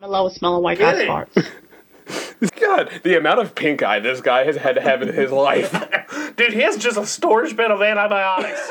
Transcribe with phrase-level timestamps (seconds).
[0.00, 1.08] The lowest smelling white guy Kidding.
[1.08, 1.48] farts.
[2.60, 5.72] God, the amount of pink eye this guy has had to have in his life.
[6.36, 8.70] Dude, he has just a storage bin of antibiotics.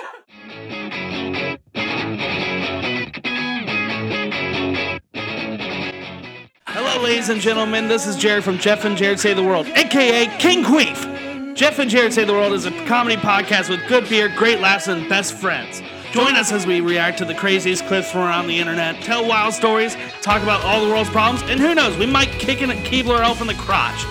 [6.68, 7.90] Hello, ladies and gentlemen.
[7.90, 11.56] This is Jared from Jeff and Jared Save the World, aka King Queef.
[11.56, 14.88] Jeff and Jared Save the World is a comedy podcast with good beer, great laughs,
[14.88, 15.82] and best friends.
[16.12, 19.54] Join us as we react to the craziest clips from around the internet, tell wild
[19.54, 22.76] stories, talk about all the world's problems, and who knows, we might kick in a
[22.76, 24.06] Keebler elf in the crotch.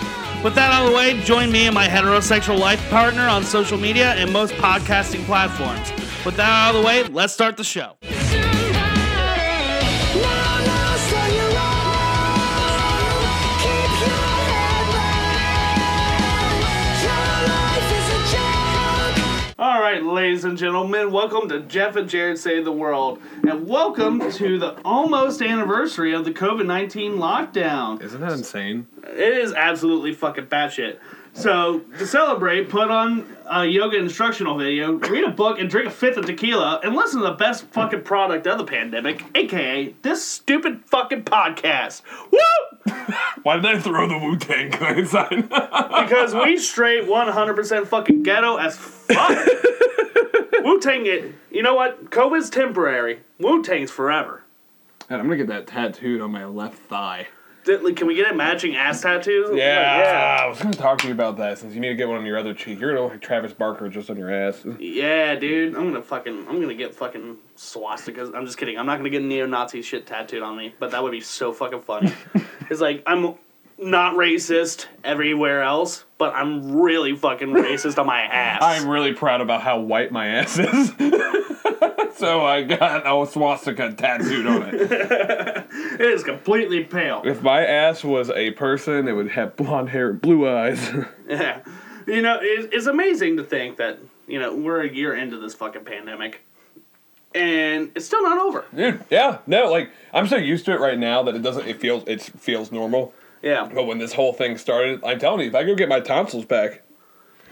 [0.44, 3.78] With that out of the way, join me and my heterosexual life partner on social
[3.78, 5.90] media and most podcasting platforms.
[6.24, 7.96] With that out of the way, let's start the show.
[19.66, 24.30] All right, ladies and gentlemen, welcome to Jeff and Jared Save the World, and welcome
[24.30, 28.00] to the almost anniversary of the COVID 19 lockdown.
[28.00, 28.86] Isn't that insane?
[29.02, 31.00] It is absolutely fucking batshit.
[31.36, 35.90] So, to celebrate, put on a yoga instructional video, read a book, and drink a
[35.90, 40.24] fifth of tequila, and listen to the best fucking product of the pandemic, aka this
[40.24, 42.00] stupid fucking podcast.
[42.30, 42.94] Woo!
[43.42, 44.72] Why did I throw the Wu Tang
[45.06, 45.48] sign?
[46.06, 49.28] Because we straight 100% fucking ghetto as fuck.
[50.64, 51.34] Wu Tang, it.
[51.50, 52.10] You know what?
[52.10, 53.20] COVID's temporary.
[53.38, 54.42] Wu Tang's forever.
[55.10, 57.28] I'm gonna get that tattooed on my left thigh.
[57.66, 59.48] Did- like, Can we get a matching ass tattoo?
[59.50, 62.08] Like, Yeah, I was gonna talk to you about that since you need to get
[62.08, 62.80] one on your other cheek.
[62.80, 64.64] You're gonna look like Travis Barker just on your ass.
[64.78, 65.74] Yeah, dude.
[65.76, 66.46] I'm gonna fucking.
[66.48, 68.34] I'm gonna get fucking swastikas.
[68.34, 68.78] I'm just kidding.
[68.78, 71.82] I'm not gonna get neo-Nazi shit tattooed on me, but that would be so fucking
[71.82, 72.12] funny.
[72.70, 73.34] it's like I'm
[73.78, 78.62] not racist everywhere else, but I'm really fucking racist on my ass.
[78.62, 80.92] I'm really proud about how white my ass is.
[82.16, 85.66] so I got a swastika tattooed on it.
[85.96, 87.22] It is completely pale.
[87.24, 90.80] If my ass was a person, it would have blonde hair and blue eyes.
[91.28, 91.60] Yeah.
[92.06, 93.98] You know, it, it's amazing to think that,
[94.28, 96.40] you know, we're a year into this fucking pandemic.
[97.34, 98.64] And it's still not over.
[98.74, 101.66] Dude, yeah, no, like I'm so used to it right now that it doesn't.
[101.66, 103.12] It feels it feels normal.
[103.42, 103.68] Yeah.
[103.72, 106.44] But when this whole thing started, I'm telling you, if I go get my tonsils
[106.46, 106.82] back,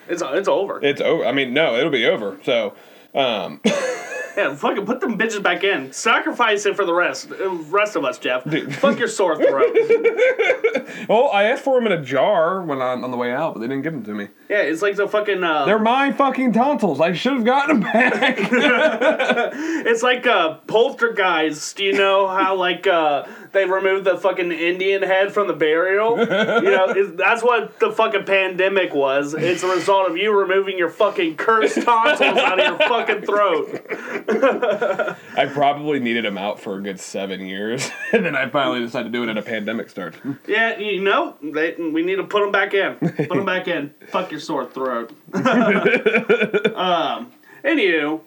[0.09, 0.81] It's it's over.
[0.83, 1.27] it's over.
[1.27, 2.39] I mean, no, it'll be over.
[2.45, 2.75] So,
[3.15, 3.61] um,
[4.37, 5.93] Yeah, fucking put them bitches back in.
[5.93, 8.45] Sacrifice it for the rest, uh, rest of us, Jeff.
[8.45, 8.75] Dude.
[8.75, 9.73] Fuck your sore throat.
[11.09, 13.61] well, I asked for them in a jar when I, on the way out, but
[13.61, 14.29] they didn't give them to me.
[14.49, 15.43] yeah, it's like the fucking.
[15.43, 17.01] Uh, They're my fucking tonsils.
[17.01, 18.39] I should have gotten them back.
[18.51, 21.77] it's like uh, poltergeist.
[21.77, 23.25] Do you know how like uh,
[23.55, 26.19] they removed the fucking Indian head from the burial.
[26.19, 29.35] You know, that's what the fucking pandemic was.
[29.35, 33.87] It's a result of you removing your fucking cursed tonsils out of your fucking throat.
[35.37, 39.13] I probably needed them out for a good seven years, and then I finally decided
[39.13, 40.39] to do it and a pandemic started.
[40.47, 42.97] Yeah, you know, they, we need to put them back in.
[42.97, 43.95] Put them back in.
[44.09, 45.11] Fuck your sore throat.
[45.35, 47.33] um,
[47.65, 48.21] anywho,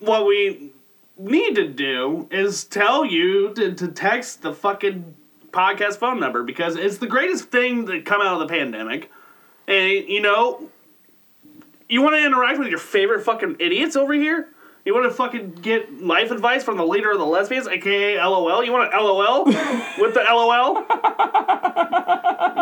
[0.00, 0.72] what we
[1.18, 5.14] need to do is tell you to, to text the fucking
[5.50, 9.10] podcast phone number because it's the greatest thing that come out of the pandemic.
[9.66, 10.68] And, you know,
[11.88, 14.48] you want to interact with your favorite fucking idiots over here?
[14.84, 18.64] You want to fucking get life advice from the leader of the lesbians, aka LOL?
[18.64, 19.44] You want to LOL
[19.98, 20.76] with the LOL?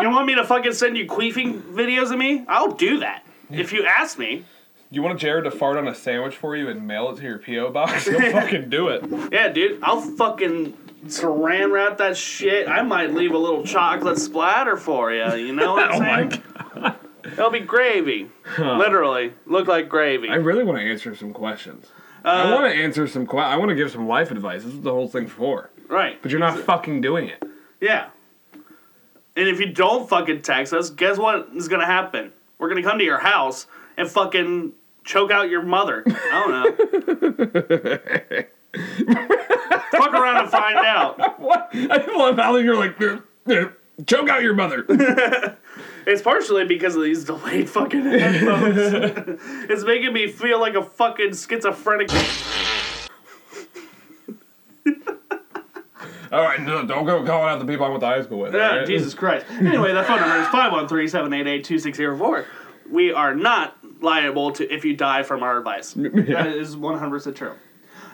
[0.01, 2.43] You want me to fucking send you queefing videos of me?
[2.47, 3.25] I'll do that.
[3.49, 4.43] If you ask me.
[4.89, 7.39] You want Jared to fart on a sandwich for you and mail it to your
[7.39, 8.05] PO box?
[8.07, 9.03] He'll fucking do it.
[9.33, 10.73] Yeah, dude, I'll fucking
[11.07, 12.67] saran wrap that shit.
[12.67, 15.33] I might leave a little chocolate splatter for you.
[15.35, 16.95] You know what Oh I'm my saying?
[17.33, 18.29] It'll be gravy.
[18.57, 19.33] Literally.
[19.45, 20.29] Look like gravy.
[20.29, 21.87] I really want to answer some questions.
[22.23, 23.27] I uh, want to answer some.
[23.27, 24.63] Que- I want to give some life advice.
[24.63, 25.69] This is the whole thing for.
[25.89, 26.21] right.
[26.21, 27.43] But you're not fucking doing it.
[27.81, 28.09] Yeah.
[29.35, 32.31] And if you don't fucking text us, guess what is gonna happen?
[32.57, 36.03] We're gonna come to your house and fucking choke out your mother.
[36.07, 36.65] I don't know.
[39.91, 41.39] Fuck around and find out.
[41.39, 41.69] What?
[41.73, 43.19] I love how you're like, "Uh,
[43.49, 43.69] uh,
[44.05, 44.85] choke out your mother.
[46.07, 48.77] It's partially because of these delayed fucking headphones.
[49.69, 52.09] it's making me feel like a fucking schizophrenic.
[56.31, 58.53] All right, no, don't go calling out the people I went to high school with.
[58.53, 58.87] Yeah, right?
[58.87, 59.47] Jesus Christ.
[59.49, 62.45] Anyway, that phone number is 513-788-2604.
[62.89, 65.93] We are not liable to if you die from our advice.
[65.97, 67.53] That is 100% true.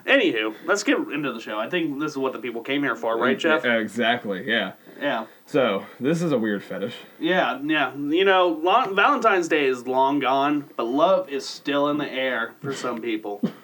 [0.06, 1.58] Anywho, let's get into the show.
[1.58, 3.64] I think this is what the people came here for, right, Jeff?
[3.64, 4.46] Yeah, exactly.
[4.46, 4.74] Yeah.
[5.00, 5.26] Yeah.
[5.46, 6.96] So this is a weird fetish.
[7.20, 7.96] Yeah, yeah.
[7.96, 12.54] You know, long, Valentine's Day is long gone, but love is still in the air
[12.62, 13.42] for some people.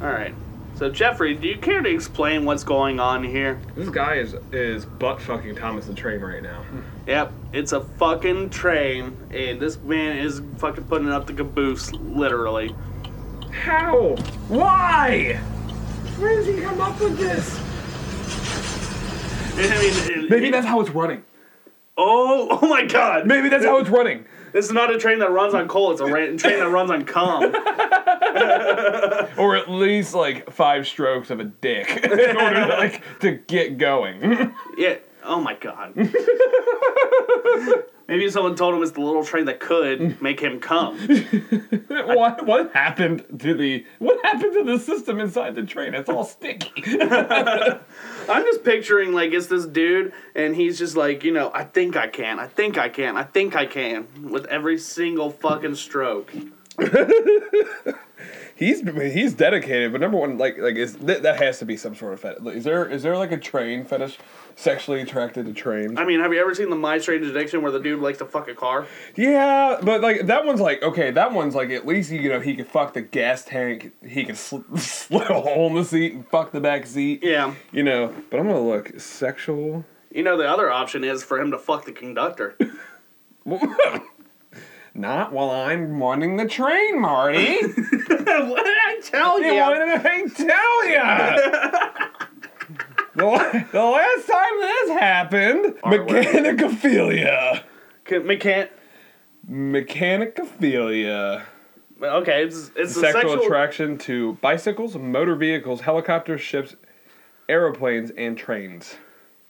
[0.00, 0.34] All right.
[0.76, 3.60] So Jeffrey, do you care to explain what's going on here?
[3.74, 6.64] This guy is is butt fucking Thomas the Train right now.
[7.08, 12.76] Yep, it's a fucking train, and this man is fucking putting up the caboose, literally.
[13.50, 14.14] How?
[14.48, 15.36] Why?
[16.18, 17.58] Where does he come up with this?
[19.56, 21.22] I mean, it- Maybe that's how it's running.
[21.96, 23.26] Oh, oh my God!
[23.26, 24.26] Maybe that's how it's running.
[24.52, 25.90] This is not a train that runs on coal.
[25.92, 27.54] It's a ra- train that runs on cum.
[29.38, 33.78] Or at least like five strokes of a dick in order to, like to get
[33.78, 34.52] going.
[34.76, 34.96] Yeah.
[35.28, 35.94] Oh my God.
[38.08, 40.96] Maybe someone told him it's the little train that could make him come.
[41.88, 45.92] what what happened to the what happened to the system inside the train?
[45.92, 46.82] It's all sticky.
[47.00, 51.96] I'm just picturing like it's this dude, and he's just like, you know, I think
[51.96, 56.32] I can, I think I can, I think I can, with every single fucking stroke.
[58.58, 61.94] He's he's dedicated, but number one, like like is that, that has to be some
[61.94, 62.42] sort of fetish.
[62.56, 64.18] Is there is there like a train fetish?
[64.56, 65.96] Sexually attracted to trains?
[65.96, 68.24] I mean, have you ever seen the My Strange Addiction where the dude likes to
[68.24, 68.88] fuck a car?
[69.14, 72.56] Yeah, but like that one's like okay, that one's like at least you know he
[72.56, 76.26] could fuck the gas tank, he can sl- slit a hole in the seat and
[76.26, 77.22] fuck the back seat.
[77.22, 77.54] Yeah.
[77.70, 79.84] You know, but I'm gonna look sexual.
[80.10, 82.58] You know, the other option is for him to fuck the conductor.
[84.94, 87.56] Not while I'm running the train, Marty.
[87.62, 89.60] what did I tell You you?
[89.60, 91.02] wanted I tell you?
[93.14, 97.62] the, the last time this happened, mechanicophilia.
[98.06, 98.68] McCann.
[99.50, 101.42] Mechanicophilia.
[102.00, 106.76] Okay, it's it's a Sexual, sexual attraction to bicycles, motor vehicles, helicopters, ships,
[107.48, 108.96] aeroplanes, and trains.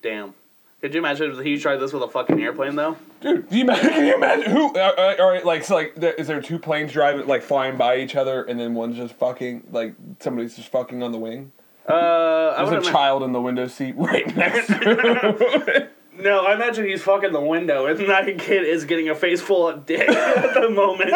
[0.02, 0.34] Damn.
[0.80, 2.96] Could you imagine if he tried this with a fucking airplane though?
[3.20, 3.90] Dude, can you imagine?
[3.90, 4.74] Can you imagine who?
[4.74, 7.76] Uh, uh, all right, like, so, like, there, is there two planes driving, like, flying
[7.76, 11.52] by each other, and then one's just fucking, like, somebody's just fucking on the wing?
[11.88, 15.88] Uh, I There's a child in the window seat right next to
[16.20, 19.68] No, I imagine he's fucking the window, and that kid is getting a face full
[19.68, 21.10] of dick at the moment.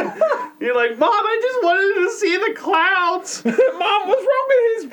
[0.61, 3.45] You're like, Mom, I just wanted to see the clouds.
[3.45, 4.87] Mom, what's wrong with his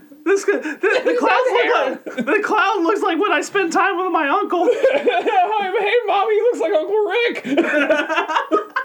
[0.00, 0.10] peach?
[0.24, 4.10] This the, the clouds look like the cloud looks like when I spend time with
[4.10, 4.64] my uncle.
[4.72, 8.70] hey, Mom, he looks like Uncle Rick.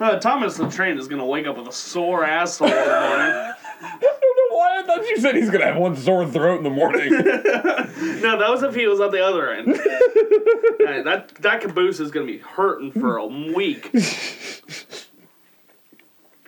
[0.00, 3.54] Uh, Thomas the train is gonna wake up with a sore asshole in the morning.
[3.82, 6.62] I don't know why I thought you said he's gonna have one sore throat in
[6.62, 7.10] the morning.
[7.10, 9.70] No, that was if he was at the other end.
[9.70, 13.90] Uh, that that caboose is gonna be hurting for a week.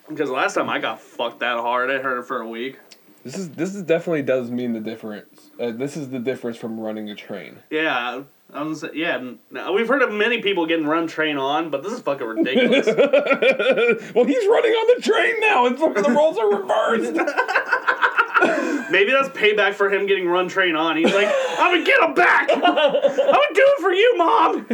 [0.08, 2.78] Because last time I got fucked that hard, it hurt for a week.
[3.24, 5.50] This is this is definitely does mean the difference.
[5.60, 7.58] Uh, this is the difference from running a train.
[7.70, 8.22] Yeah,
[8.52, 9.22] I was yeah.
[9.72, 12.86] We've heard of many people getting run train on, but this is fucking ridiculous.
[14.14, 17.12] well, he's running on the train now, and fucking the roles are reversed.
[18.90, 20.96] Maybe that's payback for him getting run train on.
[20.96, 21.28] He's like,
[21.58, 22.48] I'm gonna get him back.
[22.50, 24.66] I'm gonna do it for you, mom.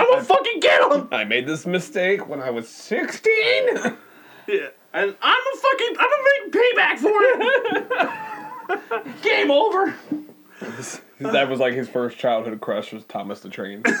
[0.00, 1.08] I'm gonna fucking get him.
[1.12, 3.96] I made this mistake when I was sixteen.
[4.48, 7.18] Yeah, and I'm gonna fucking I'm gonna make payback for
[9.10, 9.22] it.
[9.22, 9.94] Game over.
[11.20, 13.82] that was like his first childhood crush was Thomas the Train.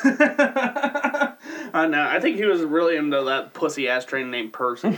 [1.74, 4.96] Uh, no, I think he was really into that pussy ass train named Percy.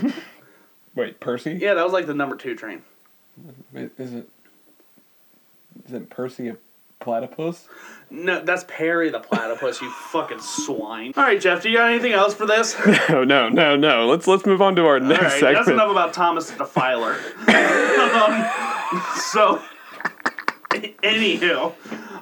[0.94, 1.54] Wait, Percy?
[1.54, 2.82] yeah, that was like the number two train.
[3.74, 4.28] Is it?
[5.86, 6.56] Isn't Percy a
[7.00, 7.68] platypus?
[8.10, 9.80] No, that's Perry the platypus.
[9.80, 11.12] you fucking swine.
[11.16, 11.62] All right, Jeff.
[11.62, 12.76] Do you got anything else for this?
[13.08, 14.06] No, no, no, no.
[14.06, 15.54] Let's let's move on to our All next right, segment.
[15.56, 17.12] that's enough about Thomas the Defiler.
[17.12, 18.48] um,
[19.16, 19.62] so,
[21.02, 21.72] anywho,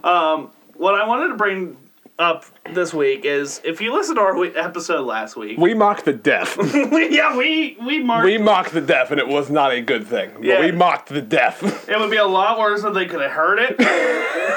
[0.04, 1.76] um, what I wanted to bring
[2.18, 6.04] up this week is if you listen to our we- episode last week, We mocked
[6.04, 6.56] the deaf.
[7.11, 10.30] yeah, we we marked we mocked the deaf, and it was not a good thing.
[10.40, 10.61] Yeah.
[10.61, 11.61] we mocked the deaf.
[11.88, 13.76] it would be a lot worse if they could have heard it.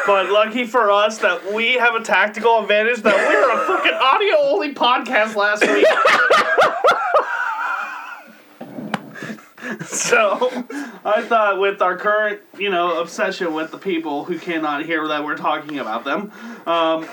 [0.05, 3.93] but lucky for us that we have a tactical advantage that we were a fucking
[3.93, 5.85] audio only podcast last week.
[9.85, 10.49] so
[11.03, 15.23] I thought with our current, you know, obsession with the people who cannot hear that
[15.25, 16.31] we're talking about them,
[16.65, 17.07] um,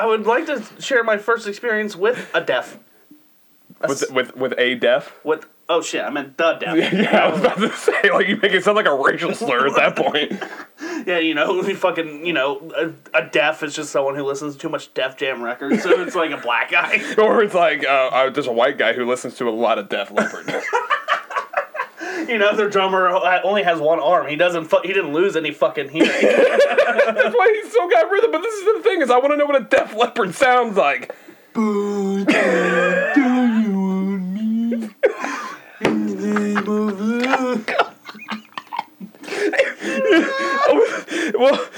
[0.00, 2.78] I would like to share my first experience with a deaf.
[3.82, 5.12] A s- with with with a deaf.
[5.24, 6.76] with oh shit, I meant the deaf.
[6.92, 9.68] Yeah, I was about to say like you make it sound like a racial slur
[9.68, 10.32] at that point.
[11.06, 14.54] Yeah, you know, we fucking, you know, a, a deaf is just someone who listens
[14.54, 17.00] to too much Def Jam records, so it's like a black guy.
[17.16, 19.88] or it's like uh, uh, there's a white guy who listens to a lot of
[19.88, 20.52] Def Leppard.
[22.28, 23.08] you know, their drummer
[23.44, 24.26] only has one arm.
[24.28, 24.66] He doesn't.
[24.66, 26.10] Fu- he didn't lose any fucking hearing.
[26.22, 28.32] That's why he's so got rhythm.
[28.32, 30.76] But this is the thing: is I want to know what a deaf leopard sounds
[30.76, 31.14] like.
[31.52, 34.90] But do you want me?
[41.34, 41.68] well,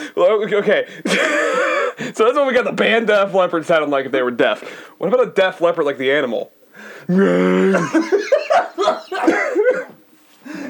[0.54, 0.86] okay.
[2.14, 4.62] so that's what we got the band deaf leopard sounding like if they were deaf.
[4.98, 6.52] What about a deaf leopard like the animal?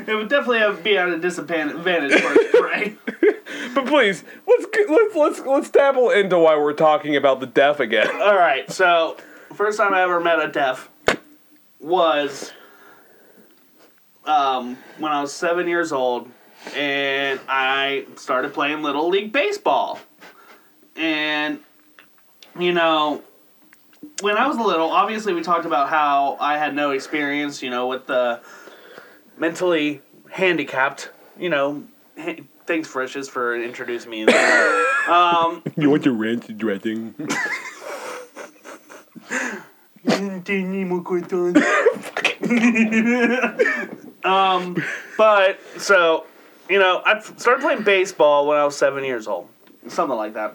[0.06, 1.80] It would definitely have be at a disadvantage
[2.20, 2.96] for its prey.
[3.74, 8.08] But please, let's let's let's let's dabble into why we're talking about the deaf again.
[8.20, 9.16] All right, so
[9.54, 10.90] first time I ever met a deaf
[11.80, 12.52] was
[14.24, 16.28] um, when I was seven years old,
[16.74, 20.00] and I started playing little league baseball.
[20.96, 21.60] And
[22.58, 23.22] you know,
[24.20, 27.86] when I was little, obviously we talked about how I had no experience, you know,
[27.86, 28.40] with the
[29.36, 31.10] mentally handicapped.
[31.38, 31.84] You know,
[32.18, 34.22] ha- thanks Frisch's for introducing me.
[35.08, 37.14] um, You want your ranch dressing?
[44.24, 44.82] um,
[45.16, 46.26] but so
[46.68, 49.48] you know, I started playing baseball when I was seven years old,
[49.88, 50.54] something like that,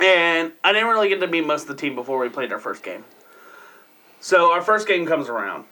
[0.00, 2.58] and I didn't really get to meet most of the team before we played our
[2.58, 3.04] first game.
[4.20, 5.64] So our first game comes around,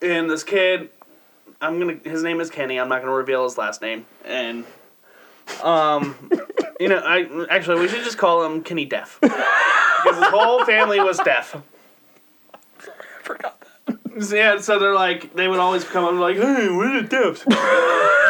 [0.00, 0.90] and this kid,
[1.60, 2.78] I'm gonna, his name is Kenny.
[2.78, 4.64] I'm not gonna reveal his last name, and
[5.62, 6.30] um,
[6.80, 11.00] you know, I actually we should just call him Kenny Deaf because his whole family
[11.00, 11.50] was deaf.
[11.50, 14.22] Sorry, I forgot that.
[14.22, 17.02] So, yeah, so they're like, they would always come up and be like, hey, we're
[17.02, 17.44] the Deafs.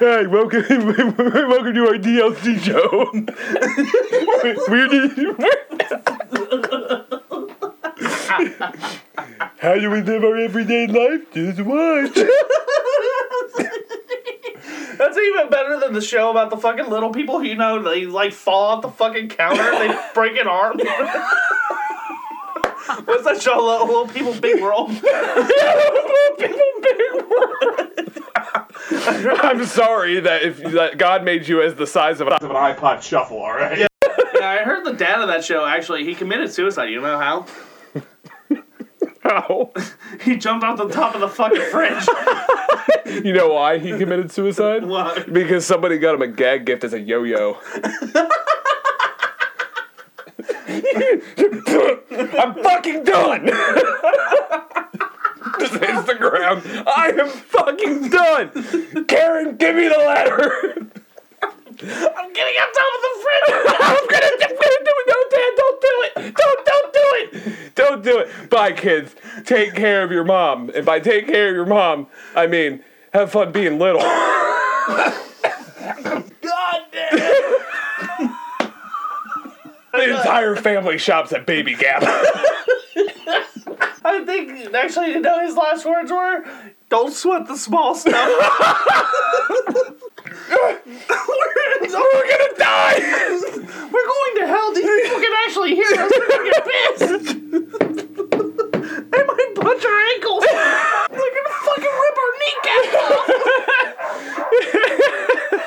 [0.00, 3.10] Hey, welcome, welcome to our TLC show.
[8.70, 8.96] we're
[9.60, 11.30] How do we live our everyday life?
[11.34, 12.14] Just watch.
[14.96, 18.32] That's even better than the show about the fucking little people, you know, they like
[18.32, 20.78] fall off the fucking counter and they break an arm.
[23.04, 23.62] What's that show?
[23.62, 24.92] Little, little People Big World.
[29.42, 32.56] I'm sorry that if that God made you as the size of an Of an
[32.56, 33.78] iPod Shuffle, all right.
[33.78, 33.88] Yeah.
[34.34, 36.88] Yeah, I heard the dad of that show actually, he committed suicide.
[36.88, 37.44] You know how?
[39.30, 39.70] How?
[40.24, 42.06] He jumped off the top of the fucking fridge.
[43.24, 44.84] You know why he committed suicide?
[44.84, 45.24] Why?
[45.24, 47.58] Because somebody got him a gag gift as a yo-yo.
[52.38, 53.46] I'm fucking done.
[55.58, 56.62] Just hits the ground.
[56.86, 59.06] I am fucking done.
[59.06, 60.86] Karen, give me the ladder.
[61.82, 63.48] I'm getting on top of the fridge.
[63.80, 65.06] I'm gonna, I'm gonna do it.
[65.08, 66.12] No, Dad, don't do it.
[66.36, 67.74] Don't, don't do it.
[67.74, 68.50] Don't do it.
[68.50, 69.14] Bye, kids.
[69.44, 70.70] Take care of your mom.
[70.74, 72.82] And by take care of your mom, I mean
[73.12, 74.00] have fun being little.
[76.42, 78.36] God damn.
[79.92, 82.04] The entire family shops at Baby Gap.
[84.04, 86.44] I think actually, you know his last words were,
[86.88, 88.14] "Don't sweat the small stuff."
[91.90, 92.98] We're gonna die.
[93.92, 94.72] We're going to hell.
[94.74, 96.12] These people can actually hear us.
[96.16, 97.26] We're gonna get pissed.
[99.10, 100.44] they might punch our ankles.
[101.10, 103.26] They're gonna fucking rip our kneecaps off.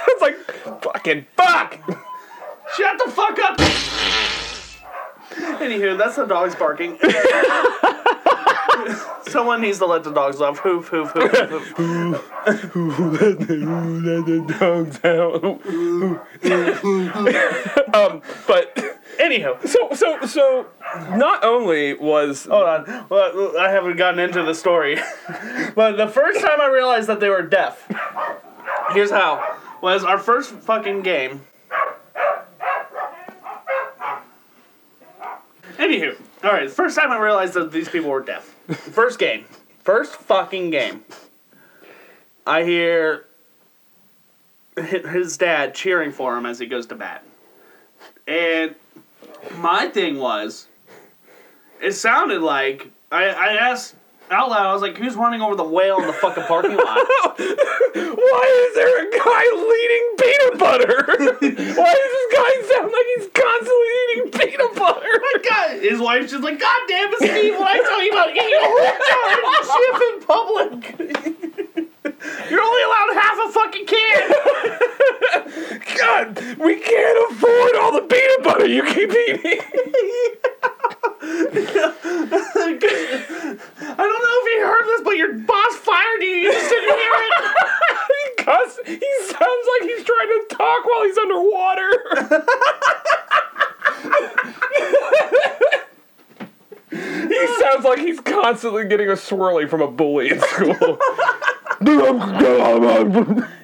[0.07, 0.37] it's like
[0.81, 1.69] fucking fuck.
[2.77, 3.57] Shut the fuck up.
[5.59, 6.97] Anywho, that's the dogs barking.
[9.27, 10.59] Someone needs to let the dogs off.
[10.59, 11.67] Hoof, hoof, hoof, hoof.
[12.71, 15.43] Who let the, who let the dogs out?
[17.95, 20.67] um, but Anyhow, so so so
[21.15, 23.05] not only was hold on.
[23.09, 24.95] Well, I haven't gotten into the story.
[25.75, 27.87] but the first time I realized that they were deaf,
[28.93, 29.57] here's how.
[29.81, 31.41] Was our first fucking game.
[35.77, 38.43] Anywho, alright, first time I realized that these people were deaf.
[38.67, 39.45] First game.
[39.83, 41.03] First fucking game.
[42.45, 43.25] I hear
[44.75, 47.23] his dad cheering for him as he goes to bat.
[48.27, 48.75] And
[49.57, 50.67] my thing was,
[51.81, 53.95] it sounded like I, I asked
[54.31, 54.65] out loud.
[54.65, 56.83] I was like, "Who's running over the whale in the fucking parking lot?"
[57.37, 61.05] why is there a guy leading peanut butter?
[61.79, 65.13] why does this guy sound like he's constantly eating peanut butter?
[65.21, 67.53] My God, his wife's just like, "God damn it, Steve!
[67.53, 71.69] When I tell you about eating a whole jar of chip in public,
[72.49, 74.31] you're only allowed half a fucking can."
[75.97, 79.59] God, we can't afford all the peanut butter you keep eating.
[83.85, 86.27] I don't know if you heard this, but your boss fired you.
[86.27, 87.33] You just didn't hear it.
[88.37, 91.91] he, cuss, he sounds like he's trying to talk while he's underwater.
[96.93, 100.99] He sounds like he's constantly getting a swirly from a bully in school.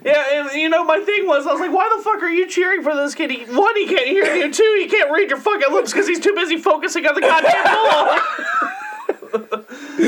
[0.03, 2.47] Yeah, and you know, my thing was, I was like, why the fuck are you
[2.47, 3.31] cheering for this kid?
[3.31, 4.51] He, one, he can't hear you.
[4.51, 7.63] Two, he can't read your fucking lips because he's too busy focusing on the goddamn
[7.73, 8.19] ball.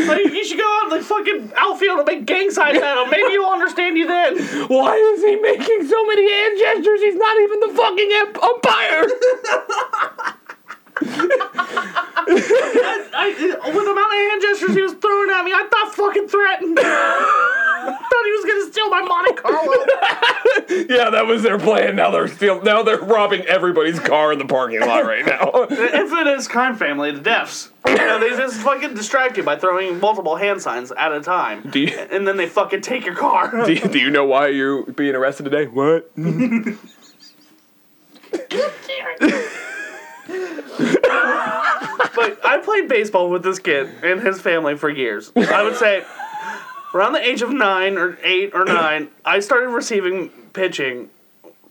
[0.07, 3.09] like, you should go out in the fucking outfield and make gang signs at him.
[3.09, 4.37] Maybe he'll understand you then.
[4.67, 7.01] Why is he making so many hand gestures?
[7.01, 9.05] He's not even the fucking ump- umpire.
[13.13, 13.33] I,
[13.65, 16.77] with the amount of hand gestures he was throwing at me, I thought fucking threatened.
[16.77, 19.73] Thought he was gonna steal my Monte Carlo.
[20.95, 21.95] yeah, that was their plan.
[21.95, 25.65] Now they're steal- Now they're robbing everybody's car in the parking lot right now.
[25.65, 27.71] The infamous crime family, the deafs.
[27.87, 31.69] You know, they just fucking distract you by throwing multiple hand signs at a time.
[31.71, 33.49] Do you- and then they fucking take your car.
[33.65, 35.65] do, you, do you know why you're being arrested today?
[35.65, 36.11] What?
[42.15, 45.31] But I played baseball with this kid and his family for years.
[45.35, 46.05] I would say
[46.93, 51.09] around the age of nine or eight or nine, I started receiving pitching,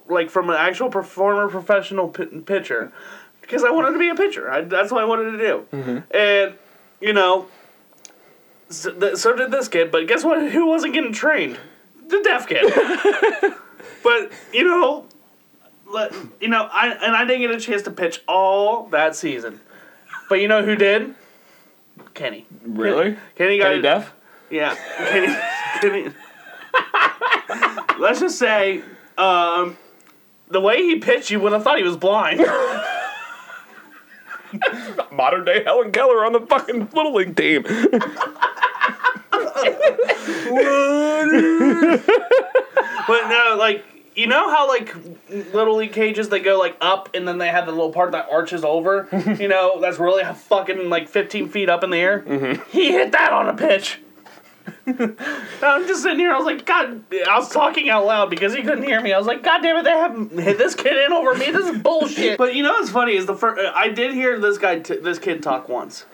[0.09, 2.92] like from an actual performer, professional p- pitcher,
[3.40, 4.50] because I wanted to be a pitcher.
[4.50, 5.66] I, that's what I wanted to do.
[5.73, 6.16] Mm-hmm.
[6.16, 6.54] And,
[7.00, 7.49] you know,
[8.68, 10.50] so, th- so did this kid, but guess what?
[10.52, 11.59] Who wasn't getting trained?
[12.06, 12.73] The deaf kid.
[14.02, 15.06] but, you know,
[16.40, 19.61] you know, I and I didn't get a chance to pitch all that season.
[20.30, 21.14] But you know who did?
[22.14, 22.46] Kenny.
[22.62, 23.16] Really?
[23.34, 24.14] Kenny got Kenny deaf?
[24.49, 24.76] Yeah.
[24.96, 25.37] Kenny.
[25.80, 26.14] Kenny.
[27.99, 28.82] Let's just say,
[29.18, 29.76] um,
[30.49, 32.38] the way he pitched, you would have thought he was blind.
[35.12, 37.64] Modern day Helen Keller on the fucking little league team.
[43.06, 43.84] But no, like
[44.14, 44.95] you know how like
[45.52, 48.29] little league cages they go like up and then they have the little part that
[48.31, 49.09] arches over.
[49.38, 52.21] you know that's really fucking like 15 feet up in the air.
[52.21, 52.62] Mm-hmm.
[52.71, 54.00] He hit that on a pitch.
[54.87, 56.33] I'm just sitting here.
[56.33, 57.02] I was like, God.
[57.29, 59.12] I was talking out loud because he couldn't hear me.
[59.12, 59.85] I was like, God damn it!
[59.85, 61.50] They have hit this kid in over me.
[61.50, 62.38] This is bullshit.
[62.38, 63.61] But you know what's funny is the first.
[63.61, 66.05] Uh, I did hear this guy, t- this kid talk once.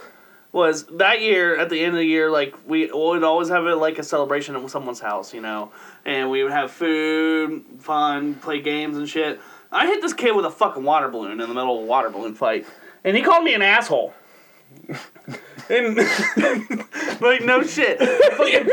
[0.57, 3.75] Was that year at the end of the year like we would always have it
[3.75, 5.71] like a celebration at someone's house, you know,
[6.07, 9.39] and we would have food, fun, play games and shit.
[9.71, 12.09] I hit this kid with a fucking water balloon in the middle of a water
[12.09, 12.67] balloon fight,
[13.05, 14.15] and he called me an asshole.
[15.69, 15.97] and
[17.21, 17.99] like no shit.
[18.39, 18.69] Fucking-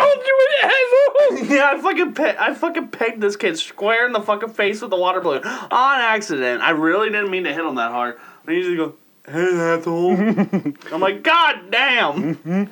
[0.00, 1.46] called you an asshole.
[1.46, 4.90] yeah, I fucking pe- I fucking pegged this kid square in the fucking face with
[4.90, 6.60] the water balloon on accident.
[6.60, 8.18] I really didn't mean to hit him that hard.
[8.48, 8.94] I usually go,
[9.30, 10.16] "Hey, asshole."
[10.92, 12.70] I'm like, God damn.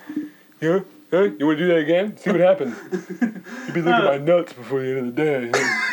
[0.60, 0.80] Yeah?
[1.10, 1.22] Huh?
[1.38, 2.16] You want to do that again?
[2.18, 2.76] See what happens.
[3.10, 5.52] You'd be looking at my nuts before the end of the day.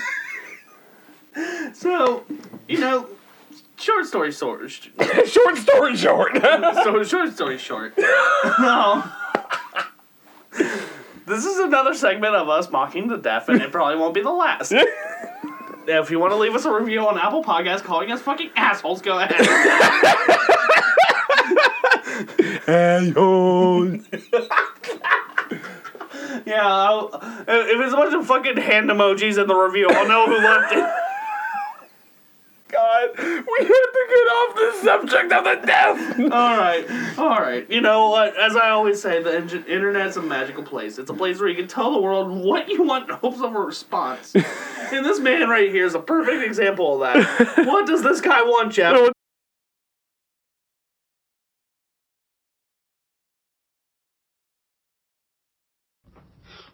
[1.73, 2.23] So,
[2.69, 3.09] you know,
[3.77, 4.71] short story short.
[4.71, 4.87] sh-
[5.27, 6.37] short story short.
[6.41, 7.93] So short story short.
[8.59, 9.11] um,
[11.27, 14.31] this is another segment of us mocking the deaf, and it probably won't be the
[14.31, 14.71] last.
[15.87, 19.01] If you want to leave us a review on Apple Podcasts calling us fucking assholes,
[19.01, 19.45] go ahead.
[22.67, 24.03] Assholes.
[26.45, 30.25] Yeah, I'll, if it's a bunch of fucking hand emojis in the review, I'll know
[30.27, 30.83] who left it.
[32.67, 36.19] God, we have to get off the subject of the deaf.
[36.19, 36.85] All right,
[37.17, 37.69] all right.
[37.69, 38.37] You know what?
[38.37, 40.97] As I always say, the in- internet's a magical place.
[40.97, 43.55] It's a place where you can tell the world what you want in hopes of
[43.55, 44.35] a response.
[44.35, 47.65] and this man right here is a perfect example of that.
[47.65, 49.14] what does this guy want, Jeff?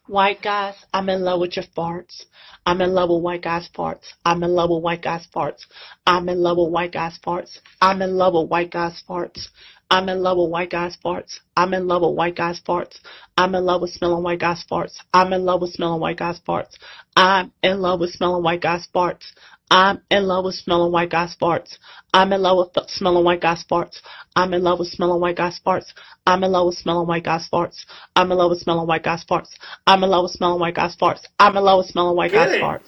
[0.08, 2.26] White guys, I'm in love with your farts.
[2.66, 4.14] I'm in love with white guys' farts.
[4.26, 5.68] I'm in love with white guys' farts.
[6.08, 7.60] I'm in love with white guys' farts.
[7.80, 9.50] I'm in love with white guys' farts.
[9.92, 11.42] I'm in love with white guys' farts.
[11.58, 12.98] I'm in love with white guys' farts.
[13.36, 15.02] I'm in love with smelling white guys' farts.
[15.14, 16.78] I'm in love with smelling white guys' farts.
[17.14, 19.34] I'm in love with smelling white guys' farts.
[19.70, 21.78] I'm in love with smelling white guys' farts.
[22.14, 24.00] I'm in love with smelling white guys' farts.
[24.34, 25.92] I'm in love with smelling white guys' farts.
[26.26, 27.84] I'm in love with smelling white guys' farts.
[28.16, 29.50] I'm in love with smelling white guys' farts.
[29.86, 31.26] I'm in love with smelling white guys' farts.
[31.38, 32.88] I'm in love with smelling white guys' farts.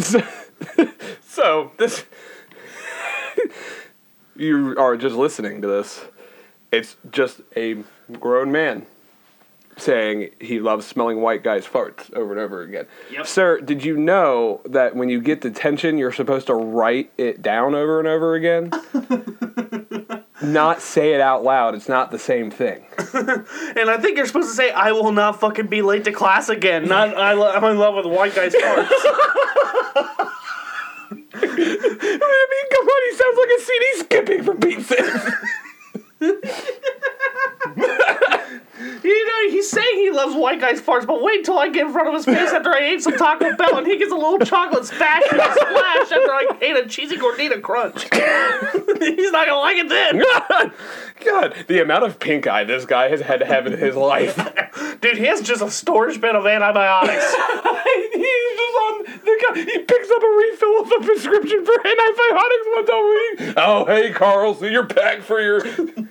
[0.00, 0.22] so,
[1.20, 2.04] so this
[4.36, 6.04] you are just listening to this
[6.72, 7.76] it's just a
[8.20, 8.86] grown man
[9.78, 13.26] saying he loves smelling white guys farts over and over again Yep.
[13.26, 17.74] sir did you know that when you get detention you're supposed to write it down
[17.74, 18.70] over and over again
[20.42, 24.48] not say it out loud it's not the same thing And I think you're supposed
[24.50, 27.64] to say, "I will not fucking be late to class again." Not, I lo- I'm
[27.64, 28.88] in love with white guys' farts.
[31.34, 33.60] I mean, come on, he sounds like a
[34.26, 34.98] CD skipping for Pete's sake.
[39.02, 41.92] you know, he's saying he loves white guys farts, but wait till I get in
[41.92, 44.38] front of his face after I ate some Taco Bell and he gets a little
[44.38, 48.02] chocolate splash splash after I ate a cheesy gordita crunch.
[48.04, 50.22] he's not gonna like it then.
[51.24, 54.36] God, the amount of pink eye this guy has had to have in his life.
[55.00, 57.34] Dude, he has just a storage bin of antibiotics.
[59.42, 59.72] He's just guy.
[59.72, 63.54] He picks up a refill of a prescription for antibiotics once a week.
[63.56, 65.62] Oh, hey, Carl, so you're back for your.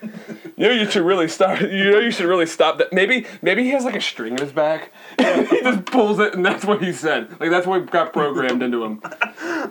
[0.57, 1.59] You know, you should really start.
[1.61, 2.93] You know, you should really stop that.
[2.93, 4.91] Maybe, maybe he has like a string in his back.
[5.17, 7.31] he just pulls it, and that's what he said.
[7.39, 9.01] Like that's what got programmed into him.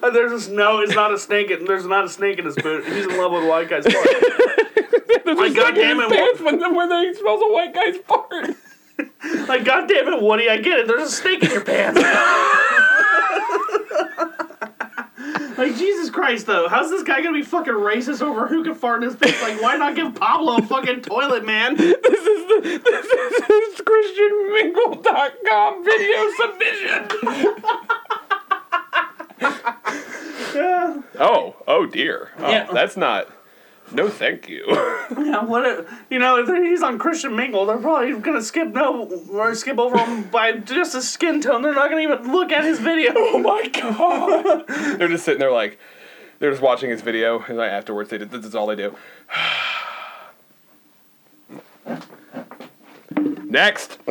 [0.03, 1.51] Uh, there's just no, it's not a snake.
[1.51, 2.85] In, there's not a snake in his boot.
[2.87, 6.75] He's in love with white guys Like, a snake in goddamn his it, pants when,
[6.75, 8.57] when he smells a white guy's fart.
[9.49, 10.87] Like, God damn it, Woody, I get it.
[10.87, 12.01] There's a snake in your pants.
[15.59, 16.69] Like, Jesus Christ, though.
[16.69, 19.41] How's this guy gonna be fucking racist over who can fart in his pants?
[19.43, 21.77] Like, why not give Pablo a fucking toilet, man?
[21.77, 27.09] This is the this is his ChristianMingle.com video submission.
[30.53, 31.01] Yeah.
[31.19, 32.31] Oh, oh dear.
[32.39, 32.67] Oh, Yeah.
[32.73, 33.29] that's not.
[33.93, 34.65] No, thank you.
[35.11, 39.07] Yeah, what a, you know, if he's on Christian Mingle, they're probably gonna skip no
[39.33, 41.63] or skip over him by just a skin tone.
[41.63, 43.13] They're not gonna even look at his video.
[43.17, 44.69] oh my god.
[44.99, 45.81] they're just sitting there like,
[46.39, 48.95] they're just watching his video, and like afterwards, they did, this is all they do.
[53.45, 53.99] Next.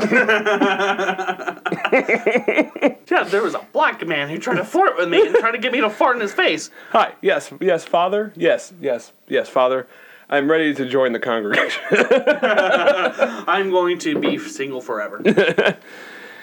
[3.09, 5.57] Yeah, there was a black man who tried to flirt with me and tried to
[5.57, 6.69] get me to fart in his face.
[6.91, 7.13] Hi.
[7.21, 7.51] Yes.
[7.59, 8.31] Yes, Father.
[8.35, 8.71] Yes.
[8.79, 9.11] Yes.
[9.27, 9.87] Yes, Father.
[10.29, 11.81] I'm ready to join the congregation.
[11.91, 15.21] I'm going to be single forever.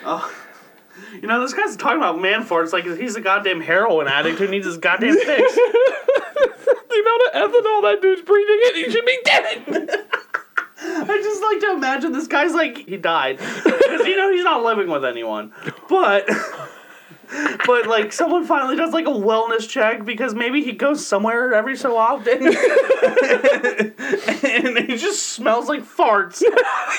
[0.05, 0.35] oh.
[1.23, 4.49] You know, this guy's talking about man farts like he's a goddamn heroin addict who
[4.49, 5.55] needs his goddamn fix.
[5.55, 10.07] the amount of ethanol that dude's breathing in, he should be dead.
[10.79, 14.63] I just like to imagine this guy's like he died because you know he's not
[14.63, 15.53] living with anyone,
[15.89, 16.29] but
[17.67, 21.77] but like someone finally does like a wellness check because maybe he goes somewhere every
[21.77, 22.47] so often
[24.45, 26.43] and he just smells like farts.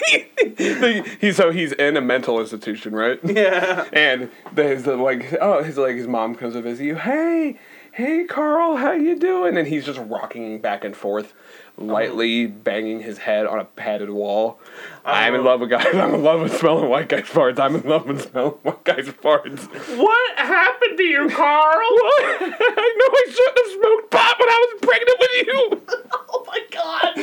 [1.22, 3.20] he, so he's in a mental institution, right?
[3.24, 3.86] Yeah.
[3.94, 6.96] And there's the, like, oh, his like his mom comes to visit you.
[6.96, 7.60] Hey,
[7.92, 9.58] hey, Carl, how you doing?
[9.58, 11.34] And he's just rocking back and forth,
[11.78, 14.60] lightly banging his head on a padded wall.
[15.06, 15.86] I'm in love with guys.
[15.94, 17.60] I'm in love with smelling white guys' farts.
[17.60, 19.68] I'm in love with smelling white guys' farts.
[19.98, 21.88] What happened to you, Carl?
[21.98, 22.26] What?
[22.42, 25.82] I know I shouldn't have smoked pot when I was pregnant with you.
[26.30, 27.14] Oh my god!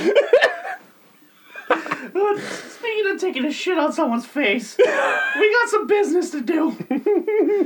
[2.49, 6.77] Speaking of taking a shit on someone's face, we got some business to do.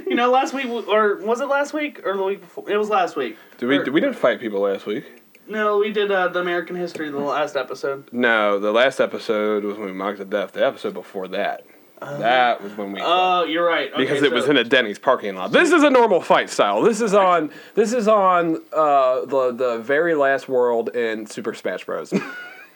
[0.07, 2.69] you know, last week, or was it last week or the week before?
[2.71, 3.37] It was last week.
[3.59, 3.79] Did we?
[3.79, 5.05] Or- Did we didn't fight people last week?
[5.49, 8.09] No, we did uh, the American history the last episode.
[8.13, 10.53] No, the last episode was when we mocked to death.
[10.53, 11.65] The episode before that,
[12.01, 13.01] that was when we.
[13.03, 13.93] Oh, you're right.
[13.93, 15.53] Okay, because it was in a Denny's parking lot.
[15.53, 16.83] This is a normal fight style.
[16.83, 17.51] This is on.
[17.75, 22.13] This is on uh, the the very last world in Super Smash Bros.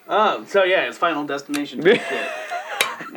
[0.09, 1.81] Oh, so yeah, it's Final Destination.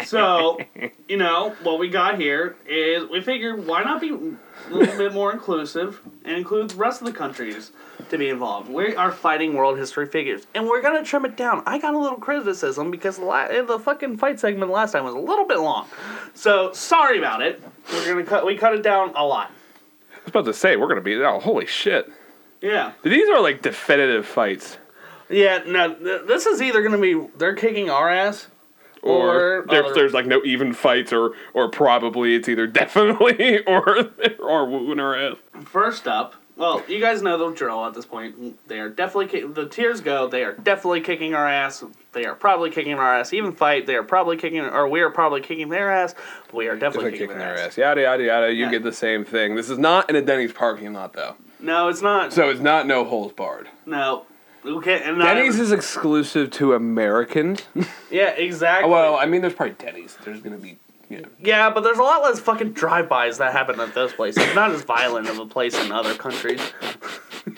[0.05, 0.59] so,
[1.07, 5.13] you know, what we got here is we figured why not be a little bit
[5.13, 7.71] more inclusive and include the rest of the countries
[8.09, 8.69] to be involved.
[8.69, 11.63] We are fighting world history figures, and we're gonna trim it down.
[11.65, 15.03] I got a little criticism because the, la- eh, the fucking fight segment last time
[15.03, 15.87] was a little bit long,
[16.33, 17.61] so sorry about it.
[17.91, 18.45] We're gonna cut.
[18.45, 19.51] We cut it down a lot.
[20.11, 21.15] I was about to say we're gonna be.
[21.15, 22.11] Oh, holy shit!
[22.61, 22.93] Yeah.
[23.03, 24.77] These are like definitive fights,
[25.29, 28.47] Yeah, no, th- this is either gonna be they're kicking our ass,
[29.05, 34.09] or, or, there, there's like no even fights, or or probably it's either definitely or
[34.39, 35.35] or whooping our ass.
[35.65, 38.57] First up, well, you guys know the drill at this point.
[38.67, 40.27] They are definitely the tears go.
[40.27, 41.83] They are definitely kicking our ass.
[42.13, 43.33] They are probably kicking our ass.
[43.33, 46.15] Even fight, they are probably kicking, or we are probably kicking their ass.
[46.53, 47.77] We are definitely Definitely kicking, their ass.
[47.77, 48.53] Yada yada yada.
[48.53, 48.71] You Yeah.
[48.71, 49.55] get the same thing.
[49.55, 52.31] This is not in a Denny's parking lot though, No, it's not.
[52.33, 53.67] so it's not no holes barred.
[53.85, 54.25] no,
[54.65, 55.01] okay.
[55.03, 57.61] And not Denny's every- is exclusive to Americans.
[58.11, 58.89] yeah, exactly.
[58.91, 60.17] well, I mean, there's probably Denny's.
[60.23, 60.77] There's gonna be,
[61.09, 61.29] you know.
[61.39, 64.35] yeah, but there's a lot less fucking drive-bys that happen at this place.
[64.37, 66.61] It's not as violent of a place in other countries.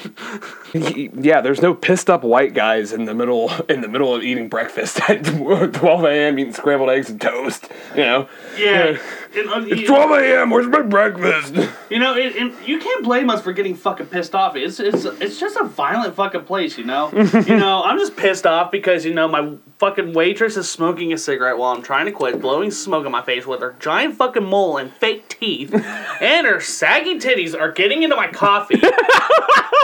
[0.74, 4.50] Yeah, there's no pissed up white guys in the middle in the middle of eating
[4.50, 5.24] breakfast at
[5.74, 6.38] 12 a.m.
[6.40, 7.70] eating scrambled eggs and toast.
[7.96, 8.30] You know.
[8.58, 8.98] Yeah,
[9.36, 10.50] And, uh, It's you, 12 a.m.
[10.50, 11.56] Where's my breakfast?
[11.90, 14.56] you know, it, and you can't blame us for getting fucking pissed off.
[14.56, 17.12] It's it's it's just a violent fucking place, you know.
[17.14, 21.18] you know, I'm just pissed off because you know my fucking waitress is smoking a
[21.18, 24.44] cigarette while I'm trying to quit, blowing smoke in my face with her giant fucking
[24.44, 25.74] mole and fake teeth,
[26.22, 28.76] and her saggy titties are getting into my coffee.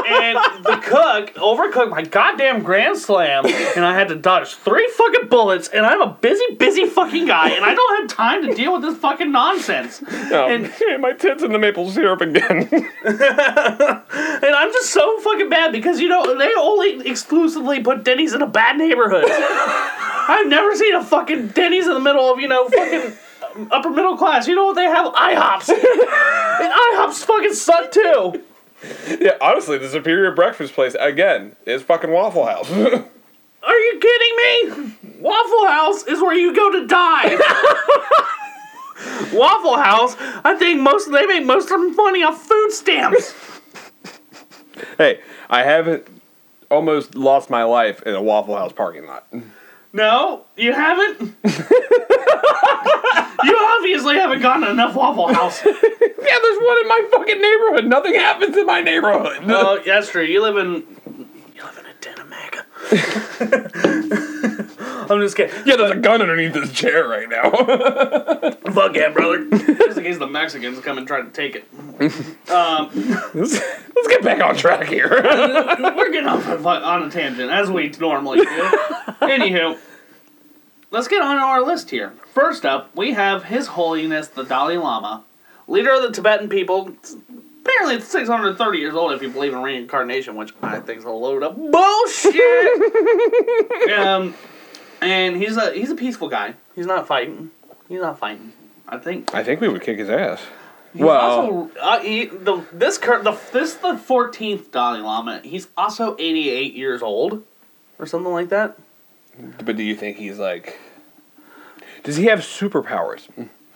[0.08, 5.28] and the cook overcooked my goddamn grand slam, and I had to dodge three fucking
[5.30, 5.68] bullets.
[5.70, 8.82] And I'm a busy, busy fucking guy, and I don't have time to deal with
[8.82, 10.02] this fucking nonsense.
[10.32, 12.70] Oh, And my tits in the maple syrup again.
[14.44, 18.42] And I'm just so fucking bad because you know they only exclusively put Denny's in
[18.42, 19.26] a bad neighborhood.
[19.30, 24.18] I've never seen a fucking Denny's in the middle of you know fucking upper middle
[24.18, 24.48] class.
[24.48, 25.14] You know what they have?
[25.14, 25.70] IHOPs.
[25.70, 28.44] and IHOPs fucking suck too.
[29.22, 32.70] yeah, honestly, the superior breakfast place again is fucking Waffle House.
[32.72, 35.20] Are you kidding me?
[35.20, 37.38] Waffle House is where you go to die.
[39.34, 43.34] Waffle House, I think most they make most of their money off food stamps.
[44.98, 46.08] hey, I haven't
[46.70, 49.28] almost lost my life in a Waffle House parking lot.
[49.92, 51.20] No, you haven't.
[53.44, 55.64] you obviously haven't gotten enough Waffle House.
[55.66, 57.86] Yeah, there's one in my fucking neighborhood.
[57.86, 59.44] Nothing happens in my neighborhood.
[59.48, 60.24] Oh, that's true.
[60.24, 60.84] You live in
[61.56, 62.66] you live in a den of mega.
[65.10, 65.56] I'm just kidding.
[65.66, 67.50] yeah, there's a gun underneath this chair right now.
[68.72, 69.50] Fuck yeah, brother.
[69.50, 71.66] Just in case the Mexicans come and try to take it.
[72.50, 72.90] Um,
[73.34, 75.10] let's, let's get back on track here.
[75.96, 78.46] we're getting off on on a tangent as we normally do.
[79.22, 79.78] Anywho,
[80.92, 82.14] let's get on our list here.
[82.34, 85.24] First up, we have His Holiness the Dalai Lama,
[85.68, 86.94] leader of the Tibetan people.
[87.66, 91.10] Apparently, it's 630 years old if you believe in reincarnation, which I think is a
[91.10, 92.82] load of bullshit.
[93.98, 94.36] um,
[95.04, 96.56] and he's a he's a peaceful guy.
[96.76, 97.52] He's not fighting.
[97.90, 98.54] He's not fighting.
[98.88, 100.42] I think I think we would kick his ass.
[100.94, 105.42] He's well, also, uh, he, the this cur- the this the fourteenth Dalai Lama.
[105.44, 107.44] He's also eighty eight years old,
[107.98, 108.78] or something like that.
[109.66, 110.80] but do you think he's like?
[112.04, 113.28] Does he have superpowers?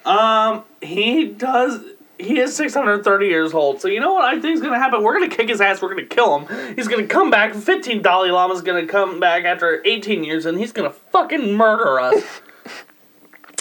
[0.06, 1.82] Um, he does.
[2.20, 3.82] He is six hundred thirty years old.
[3.82, 5.04] So you know what I think is gonna happen?
[5.04, 5.82] We're gonna kick his ass.
[5.82, 6.76] We're gonna kill him.
[6.76, 7.54] He's gonna come back.
[7.54, 12.24] Fifteen Dalai Lama's gonna come back after eighteen years, and he's gonna fucking murder us.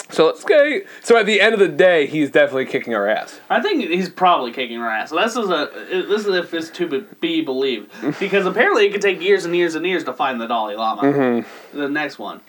[0.09, 0.79] So let's go.
[1.03, 3.39] So at the end of the day, he's definitely kicking our ass.
[3.49, 5.09] I think he's probably kicking our ass.
[5.09, 5.69] So this is a
[6.07, 9.75] this is if it's to be believed because apparently it could take years and years
[9.75, 11.01] and years to find the Dalai Lama.
[11.01, 11.77] Mm-hmm.
[11.77, 12.41] The next one.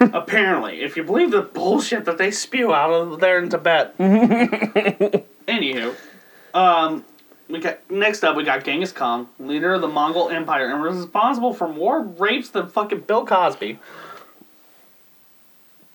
[0.00, 3.94] apparently, if you believe the bullshit that they spew out of there in Tibet.
[5.48, 5.96] Anywho,
[6.52, 7.04] um,
[7.48, 11.54] we got next up we got Genghis Khan, leader of the Mongol Empire, and responsible
[11.54, 13.78] for more rapes than fucking Bill Cosby.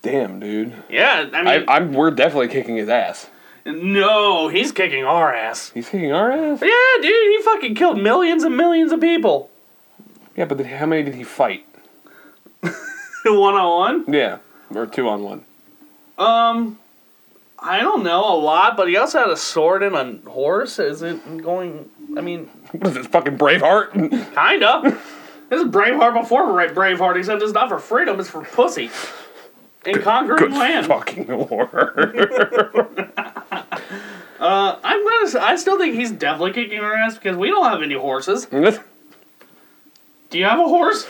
[0.01, 0.73] Damn, dude.
[0.89, 1.93] Yeah, I I, mean, I'm.
[1.93, 3.29] We're definitely kicking his ass.
[3.65, 5.69] no, he's kicking our ass.
[5.69, 6.59] He's kicking our ass.
[6.61, 9.49] Yeah, dude, he fucking killed millions and millions of people.
[10.35, 11.65] Yeah, but how many did he fight?
[13.25, 14.13] One on one.
[14.13, 14.39] Yeah,
[14.75, 15.45] or two on one.
[16.17, 16.77] Um,
[17.63, 20.79] I don't know a lot, but he also had a sword and a horse.
[20.79, 21.89] Is it going?
[22.17, 23.91] I mean, What is this fucking Braveheart?
[24.35, 24.99] kinda.
[25.49, 28.89] this is Braveheart before Bra- Braveheart, except it's not for freedom; it's for pussy
[29.85, 30.87] and conquering Good land.
[30.87, 33.09] fucking lord.
[34.39, 35.29] Uh, I'm gonna.
[35.29, 38.45] Say, I still think he's definitely kicking our ass because we don't have any horses.
[38.47, 38.77] Do
[40.37, 41.07] you have a horse?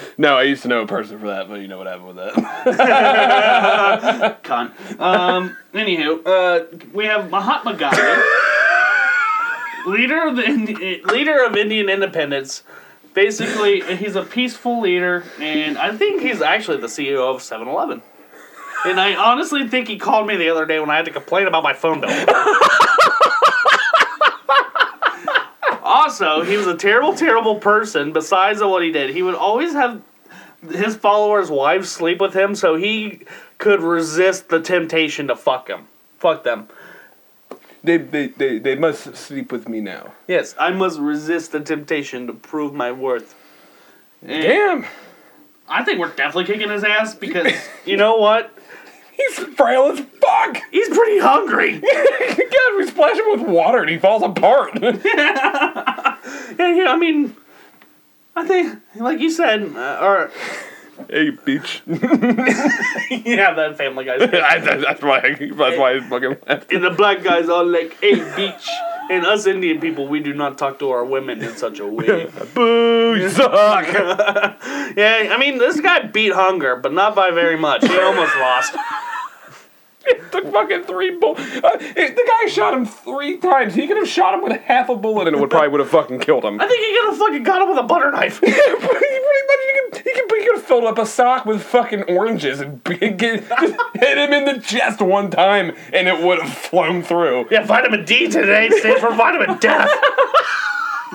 [0.18, 2.16] no, I used to know a person for that, but you know what happened with
[2.16, 2.34] that.
[4.44, 4.72] Cunt.
[5.00, 5.56] Um.
[5.74, 8.02] anywho, uh, we have Mahatma Gandhi,
[9.86, 12.62] leader of the Indi- leader of Indian independence.
[13.14, 18.00] Basically, he's a peaceful leader, and I think he's actually the CEO of 7-Eleven.
[18.84, 21.48] And I honestly think he called me the other day when I had to complain
[21.48, 22.10] about my phone bill.
[25.88, 28.12] Also, he was a terrible, terrible person.
[28.12, 30.02] Besides what he did, he would always have
[30.70, 33.20] his followers' wives sleep with him, so he
[33.58, 35.86] could resist the temptation to fuck him.
[36.18, 36.68] Fuck them.
[37.82, 40.12] they, they, they, they must sleep with me now.
[40.26, 43.34] Yes, I must resist the temptation to prove my worth.
[44.20, 44.86] And Damn,
[45.68, 47.52] I think we're definitely kicking his ass because
[47.86, 48.52] you know what?
[49.18, 50.58] He's frail as fuck.
[50.70, 51.78] He's pretty hungry.
[51.80, 54.72] God, we splash him with water and he falls apart.
[56.58, 57.34] Yeah, yeah, I mean,
[58.36, 60.30] I think, like you said, uh, or
[61.08, 61.80] hey, bitch.
[63.24, 64.14] yeah, that Family Guy.
[64.16, 64.26] I-
[64.58, 65.18] that- that's why.
[65.20, 66.72] I, that's why I fucking laughed.
[66.72, 68.68] And the black guys are like, "Hey, beach."
[69.10, 72.28] And us Indian people, we do not talk to our women in such a way.
[72.52, 73.86] Boo, you suck.
[74.96, 77.86] yeah, I mean, this guy beat hunger, but not by very much.
[77.86, 78.76] He almost lost.
[80.10, 81.40] It took fucking three bullets.
[81.40, 83.74] Uh, the guy shot him three times.
[83.74, 85.90] He could have shot him with half a bullet and it would probably would have
[85.90, 86.60] fucking killed him.
[86.60, 88.40] I think he could have fucking got him with a butter knife.
[88.40, 88.92] Pretty, pretty much.
[89.60, 92.82] He could, he could, he could have filled up a sock with fucking oranges and
[93.00, 97.46] get, hit him in the chest one time, and it would have flown through.
[97.50, 99.90] yeah, vitamin D today stands for vitamin death.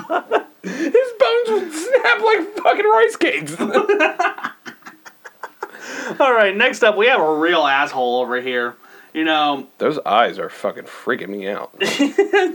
[0.63, 3.56] His bones would snap like fucking rice cakes.
[6.19, 8.75] All right, next up we have a real asshole over here.
[9.13, 11.71] You know, Those eyes are fucking freaking me out.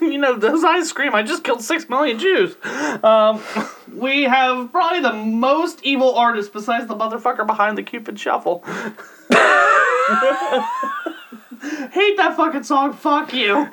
[0.02, 1.14] you know those eyes scream.
[1.14, 2.56] I just killed six million Jews.
[3.04, 3.40] Um,
[3.94, 8.64] we have probably the most evil artist besides the motherfucker behind the Cupid Shuffle.
[8.66, 8.96] Hate
[12.16, 12.92] that fucking song.
[12.92, 13.70] Fuck you.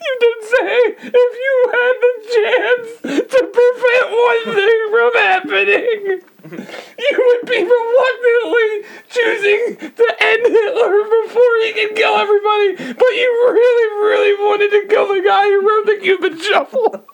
[0.00, 0.78] You did say
[1.12, 2.88] if you had the chance
[3.32, 6.20] to prevent one thing from happening,
[6.98, 8.70] you would be reluctantly
[9.08, 14.86] choosing to end Hitler before he could kill everybody, but you really, really wanted to
[14.88, 17.04] kill the guy who wrote the Cupid Shuffle.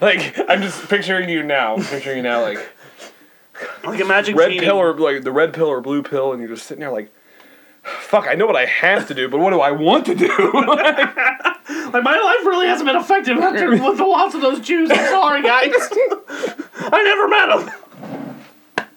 [0.00, 1.76] like, I'm just picturing you now.
[1.76, 2.58] I'm picturing you now, like
[3.84, 6.50] Like a magic red pill or like the red pill or blue pill, and you're
[6.54, 7.12] just sitting there like.
[8.00, 10.28] Fuck, I know what I have to do, but what do I want to do?
[11.90, 14.90] Like my life really hasn't been affected after with the loss of those Jews.
[14.90, 15.70] I'm sorry, guys.
[15.72, 17.46] I never met
[18.76, 18.88] them.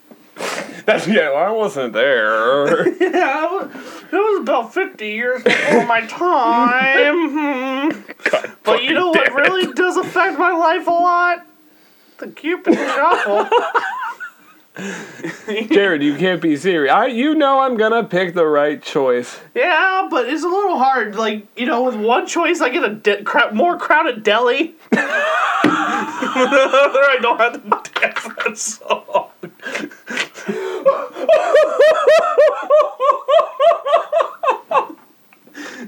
[0.84, 2.88] That's yeah, well, I wasn't there.
[3.00, 7.30] Yeah, it was- about 50 years before my time.
[7.30, 7.90] Hmm.
[8.64, 9.32] But you know what it.
[9.34, 11.46] really does affect my life a lot?
[12.18, 13.48] The Cupid Shuffle.
[15.70, 16.90] Jared, you can't be serious.
[16.92, 19.38] I, you know I'm gonna pick the right choice.
[19.54, 21.14] yeah, but it's a little hard.
[21.14, 24.74] Like, you know, with one choice, I get a de- cra- more crowded deli.
[26.34, 27.68] I don't have to
[28.00, 29.28] dance that song.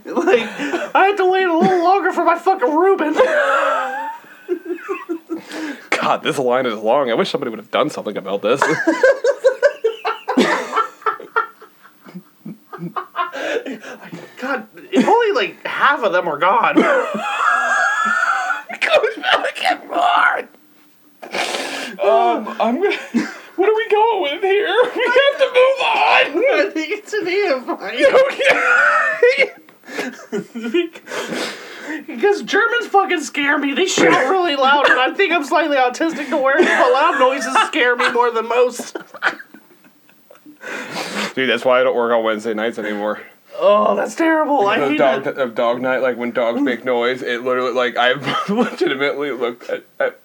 [0.05, 0.43] like,
[0.95, 3.15] I had to wait a little longer for my fucking Reuben.
[5.91, 7.11] God, this line is long.
[7.11, 8.61] I wish somebody would have done something about this.
[14.37, 16.77] God, if only like half of them were gone.
[22.05, 22.97] um, I'm gonna.
[23.57, 24.67] What are we going with here?
[24.97, 26.35] We have to move on.
[26.61, 27.99] I think it's an invite.
[32.07, 33.75] Because Germans fucking scare me.
[33.75, 37.97] They shout really loud, and I think I'm slightly autistic to where loud noises scare
[37.97, 38.97] me more than most.
[41.35, 43.21] Dude, that's why I don't work on Wednesday nights anymore.
[43.57, 44.67] Oh, that's terrible.
[44.67, 47.97] I Of hate dog, of dog night, like when dogs make noise, it literally, like,
[47.97, 48.13] I
[48.53, 50.21] legitimately looked at, at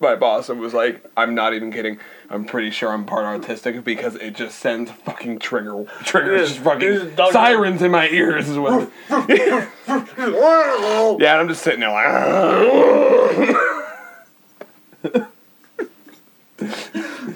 [0.00, 1.98] my boss and was like, I'm not even kidding.
[2.32, 7.16] I'm pretty sure I'm part artistic because it just sends fucking trigger triggers, just fucking
[7.32, 8.88] sirens in my ears as well.
[9.10, 10.06] yeah, and
[11.18, 12.06] I'm just sitting there like,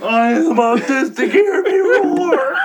[0.01, 1.33] I am autistic.
[1.33, 2.57] Hear me roar.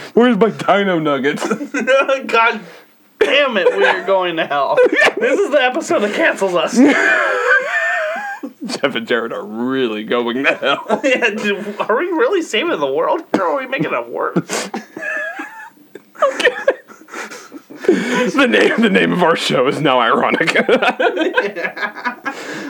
[0.14, 1.46] where's my dino nuggets?
[1.46, 2.60] God
[3.18, 4.78] damn it, we are going to hell.
[5.18, 6.78] This is the episode that cancels us.
[8.76, 11.00] Jeff and Jared are really going to hell.
[11.04, 13.22] Yeah, dude, are we really saving the world?
[13.34, 14.34] Or are we making it worse?
[17.86, 20.54] the name, the name of our show is now ironic.
[20.54, 22.16] yeah.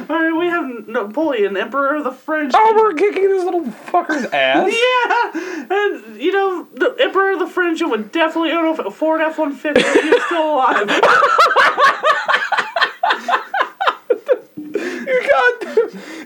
[0.08, 2.52] All right, we have Napoleon, Emperor of the French.
[2.56, 4.72] oh, we're kicking this little fucker's ass.
[4.80, 5.32] Yeah,
[5.70, 9.52] and you know the Emperor of the French would definitely own a Ford F one
[9.54, 10.88] fifty if he was still alive.
[15.30, 15.54] God,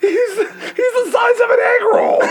[0.00, 0.36] he's
[0.76, 2.22] he's the size of an egg roll.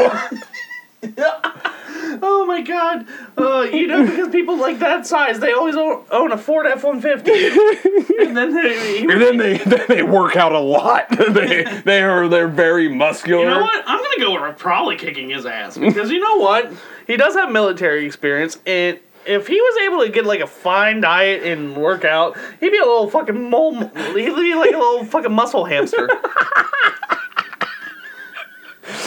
[2.21, 3.07] Oh my God!
[3.37, 7.01] Uh, you know because people like that size, they always own, a Ford F one
[7.01, 8.99] fifty, and then they.
[9.01, 11.07] and then they then they work out a lot.
[11.17, 13.43] they they are they're very muscular.
[13.43, 13.83] You know what?
[13.87, 16.71] I'm gonna go with probably kicking his ass because you know what?
[17.07, 21.01] He does have military experience, and if he was able to get like a fine
[21.01, 23.73] diet and work out, he'd be a little fucking mole.
[23.73, 26.07] He'd be like a little fucking muscle hamster.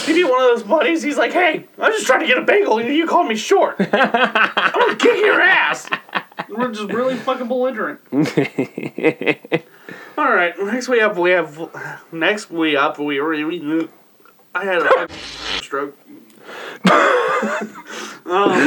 [0.06, 1.02] He'd be one of those buddies.
[1.02, 3.76] He's like, "Hey, I'm just trying to get a bagel, and you call me short.
[3.80, 5.88] I'm gonna kick your ass."
[6.48, 8.00] We're just really fucking belligerent.
[10.18, 11.58] All right, next we up we have
[12.12, 13.88] next we up we we
[14.54, 15.08] I had a
[15.60, 15.96] stroke.
[16.86, 16.92] um,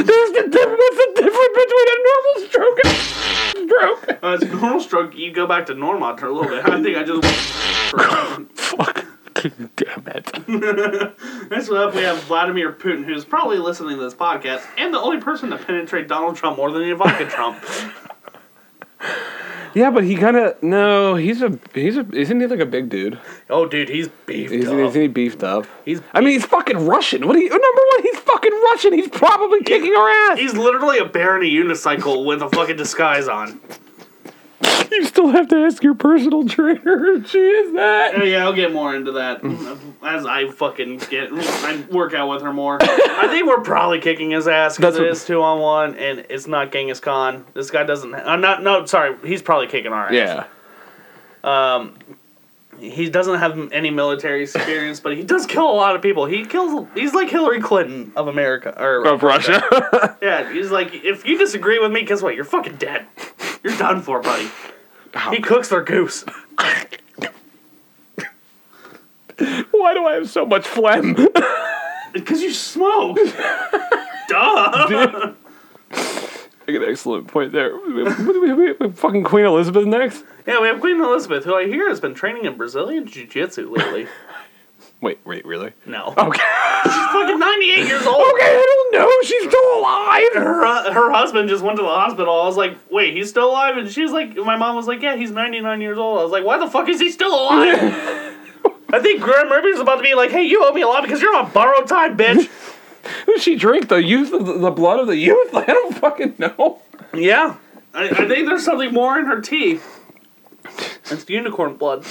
[0.06, 4.04] There's the diff- the difference between a normal stroke and a stroke?
[4.22, 5.16] uh, it's normal stroke.
[5.16, 6.64] You go back to normal after a little bit.
[6.68, 7.24] I think I just
[8.56, 9.04] Fuck.
[9.76, 10.48] Damn it.
[11.50, 15.20] Next up, we have Vladimir Putin, who's probably listening to this podcast, and the only
[15.20, 17.58] person to penetrate Donald Trump more than Ivanka Trump.
[19.72, 21.14] Yeah, but he kind of no.
[21.14, 23.20] He's a he's a isn't he like a big dude?
[23.48, 24.88] Oh, dude, he's beefed Isn't, up.
[24.88, 25.64] isn't he beefed up?
[25.84, 27.24] He's I mean, he's fucking Russian.
[27.24, 27.48] What do you?
[27.50, 28.92] Number one, he's fucking Russian.
[28.94, 30.40] He's probably kicking our ass.
[30.40, 33.60] he's literally a bear in a unicycle with a fucking disguise on.
[34.90, 38.18] You still have to ask your personal trainer if she is that.
[38.20, 39.42] Uh, yeah, I'll get more into that
[40.02, 42.78] as I fucking get I work out with her more.
[42.82, 46.46] I think we're probably kicking his ass because it is two on one, and it's
[46.48, 47.46] not Genghis Khan.
[47.54, 48.12] This guy doesn't.
[48.14, 48.62] I'm not.
[48.64, 50.12] No, sorry, he's probably kicking our ass.
[50.12, 50.44] Yeah.
[51.78, 51.94] Um,
[52.78, 56.26] he doesn't have any military experience, but he does kill a lot of people.
[56.26, 56.86] He kills.
[56.94, 60.16] He's like Hillary Clinton of America, or Of Russia.
[60.20, 60.52] yeah.
[60.52, 62.34] He's like, if you disagree with me, guess what?
[62.34, 63.06] You're fucking dead.
[63.62, 64.48] You're done for, buddy.
[65.30, 66.24] He cooks their goose.
[69.70, 71.16] Why do I have so much phlegm?
[72.12, 73.16] Because you smoke.
[73.16, 73.26] Duh.
[75.92, 77.74] I get an excellent point there.
[77.76, 80.24] We- we- we- we- Fucking Queen Elizabeth next.
[80.46, 83.70] Yeah, we have Queen Elizabeth, who I hear has been training in Brazilian Jiu Jitsu
[83.74, 84.06] lately.
[85.00, 85.72] Wait, wait, really?
[85.86, 86.14] No.
[86.18, 86.42] Okay.
[86.84, 88.22] She's fucking 98 years old.
[88.22, 89.10] Okay, I don't know.
[89.22, 90.28] She's still alive.
[90.32, 92.40] Her, uh, her husband just went to the hospital.
[92.40, 93.76] I was like, wait, he's still alive?
[93.76, 96.18] And she's like, my mom was like, yeah, he's 99 years old.
[96.18, 97.76] I was like, why the fuck is he still alive?
[98.92, 101.20] I think Graham Murphy's about to be like, hey, you owe me a lot because
[101.20, 102.48] you're on borrowed time, bitch.
[103.38, 105.54] She drink the youth, of the, the blood of the youth?
[105.54, 106.82] I don't fucking know.
[107.14, 107.56] yeah.
[107.94, 109.80] I, I think there's something more in her tea.
[111.10, 112.04] It's unicorn blood.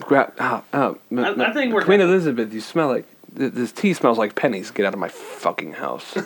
[0.00, 2.52] Grab, uh, uh, m- I- I m- think we're- Queen Elizabeth.
[2.52, 3.06] You smell like
[3.36, 4.70] th- this tea smells like pennies.
[4.70, 6.16] Get out of my fucking house.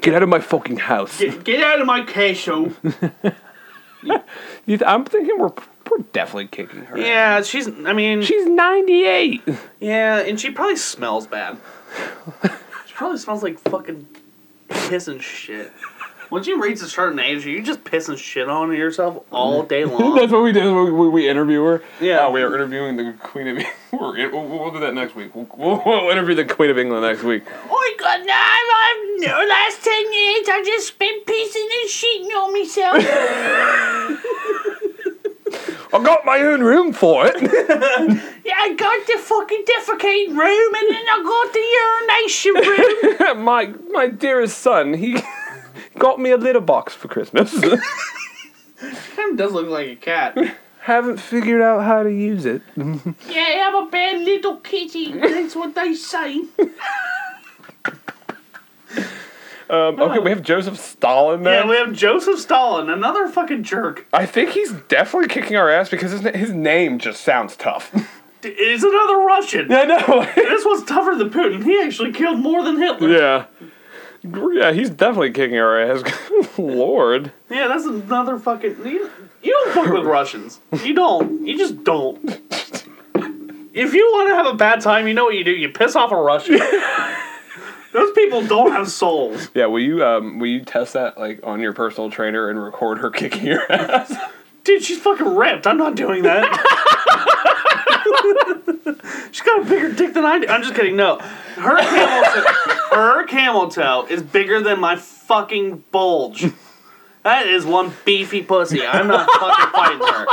[0.00, 1.18] Get out of my fucking house.
[1.18, 2.72] Get, get out of my queso.
[4.66, 5.48] You th- I'm thinking we're
[5.90, 6.98] we're definitely kicking her.
[6.98, 9.42] Yeah, she's, I mean, She's 98.
[9.80, 11.56] yeah, and she probably smells bad.
[12.86, 14.06] She probably smells like fucking
[14.68, 15.72] piss and shit.
[16.34, 20.16] When you reach a certain age, you just pissing shit on yourself all day long.
[20.16, 21.80] That's what we did when we, we interview her.
[22.00, 22.26] Yeah.
[22.26, 23.76] Oh, we are interviewing the Queen of England.
[23.92, 25.32] We're in, we'll, we'll do that next week.
[25.36, 27.44] We'll, we'll, we'll interview the Queen of England next week.
[27.46, 32.26] Oh my god, no, I've no last ten years I've just been pissing and shitting
[32.34, 32.96] on myself.
[35.94, 37.40] I got my own room for it.
[38.44, 41.62] yeah, I got the fucking defecating room and then I got the
[43.20, 43.44] urination room.
[43.44, 45.22] my my dearest son, he
[46.04, 47.50] got me a litter box for Christmas.
[47.60, 50.36] kind of does look like a cat.
[50.82, 52.60] Haven't figured out how to use it.
[52.76, 55.12] yeah, I'm a bad little kitty.
[55.18, 56.42] That's what they say.
[59.70, 61.62] Um, okay, we have Joseph Stalin there.
[61.62, 64.06] Yeah, we have Joseph Stalin, another fucking jerk.
[64.12, 67.90] I think he's definitely kicking our ass because his, na- his name just sounds tough.
[68.42, 69.72] D- He's another Russian.
[69.72, 70.26] I know.
[70.36, 71.64] This one's tougher than Putin.
[71.64, 73.08] He actually killed more than Hitler.
[73.08, 73.46] yeah.
[74.24, 76.02] Yeah, he's definitely kicking our ass.
[76.58, 77.32] Lord.
[77.50, 78.78] Yeah, that's another fucking.
[78.84, 79.10] You,
[79.42, 80.60] you don't fuck with Russians.
[80.82, 81.46] You don't.
[81.46, 82.18] You just don't.
[83.74, 85.50] If you want to have a bad time, you know what you do.
[85.50, 86.58] You piss off a Russian.
[87.92, 89.50] Those people don't have souls.
[89.54, 92.98] Yeah, will you um will you test that like on your personal trainer and record
[92.98, 94.16] her kicking your ass?
[94.64, 95.66] Dude, she's fucking ripped.
[95.66, 96.50] I'm not doing that.
[99.30, 100.46] she's got a bigger dick than I do.
[100.48, 100.96] I'm just kidding.
[100.96, 101.18] No.
[101.18, 102.44] Her camel toe,
[102.96, 106.46] her camel toe is bigger than my fucking bulge.
[107.22, 108.84] That is one beefy pussy.
[108.86, 110.26] I'm not fucking fighting her.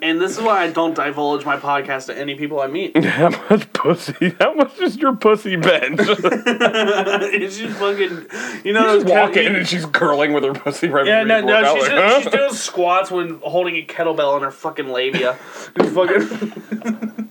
[0.00, 2.96] And this is why I don't divulge my podcast to any people I meet.
[3.04, 4.34] How much pussy?
[4.40, 5.98] How much is your pussy bench?
[6.00, 8.26] it's just fucking,
[8.64, 11.40] you know, just those walk cat- and she's curling with her pussy right Yeah, no,
[11.40, 12.20] no, she's, like, doing, huh?
[12.20, 15.36] she's doing squats when holding a kettlebell in her fucking labia.
[15.76, 17.30] Just fucking,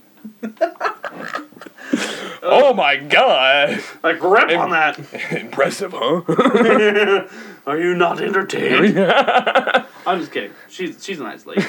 [2.50, 3.82] Oh my god!
[4.02, 4.98] like, grip on that.
[5.32, 7.26] Impressive, huh?
[7.68, 8.98] Are you not entertained?
[10.06, 10.52] I'm just kidding.
[10.70, 11.62] She's she's a nice lady,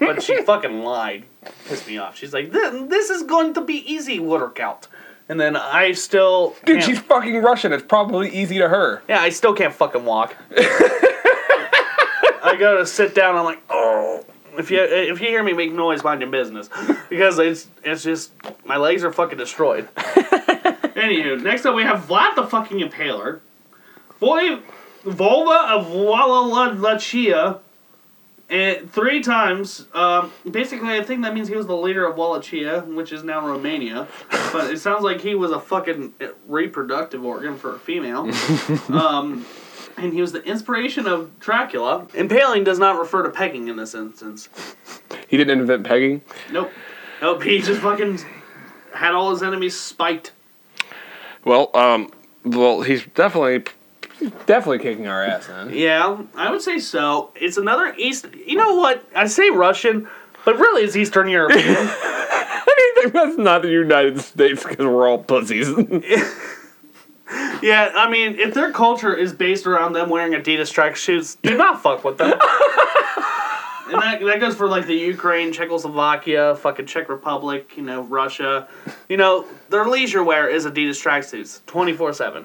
[0.00, 1.24] but she fucking lied.
[1.66, 2.16] Pissed me off.
[2.16, 4.86] She's like, this, this is going to be easy workout,
[5.28, 7.72] and then I still Dude, can't- she's fucking Russian.
[7.74, 9.02] It's probably easy to her.
[9.08, 10.34] yeah, I still can't fucking walk.
[12.42, 13.36] I gotta sit down.
[13.36, 14.24] I'm like, oh.
[14.58, 16.68] If you if you hear me make noise, mind your business,
[17.08, 18.32] because it's it's just
[18.64, 19.88] my legs are fucking destroyed.
[19.94, 23.40] Anywho, next up we have Vlad the fucking Impaler,
[24.18, 24.58] Boy,
[25.04, 27.58] Volva of Wallachia,
[28.48, 29.86] and three times.
[29.94, 33.46] Um, basically, I think that means he was the leader of Wallachia, which is now
[33.46, 34.08] Romania.
[34.52, 36.14] But it sounds like he was a fucking
[36.48, 38.30] reproductive organ for a female.
[38.90, 39.46] Um,
[39.96, 42.06] and he was the inspiration of Dracula.
[42.14, 44.48] Impaling does not refer to pegging in this instance.
[45.28, 46.22] He didn't invent pegging.
[46.50, 46.70] Nope.
[47.20, 47.42] Nope.
[47.42, 48.18] He just fucking
[48.94, 50.32] had all his enemies spiked.
[51.44, 52.10] Well, um,
[52.44, 53.64] well, he's definitely,
[54.46, 55.70] definitely kicking our ass, man.
[55.74, 57.32] Yeah, I would say so.
[57.34, 58.26] It's another East.
[58.46, 59.04] You know what?
[59.14, 60.08] I say Russian,
[60.44, 61.76] but really it's Eastern European.
[61.76, 65.68] I think that's not the United States because we're all pussies.
[67.62, 71.56] yeah, I mean, if their culture is based around them wearing Adidas track shoes, do
[71.56, 72.32] not fuck with them.
[72.32, 78.68] and that, that goes for like the Ukraine, Czechoslovakia, fucking Czech Republic, you know, Russia.
[79.08, 82.44] You know, their leisure wear is Adidas tracksuits 24 7.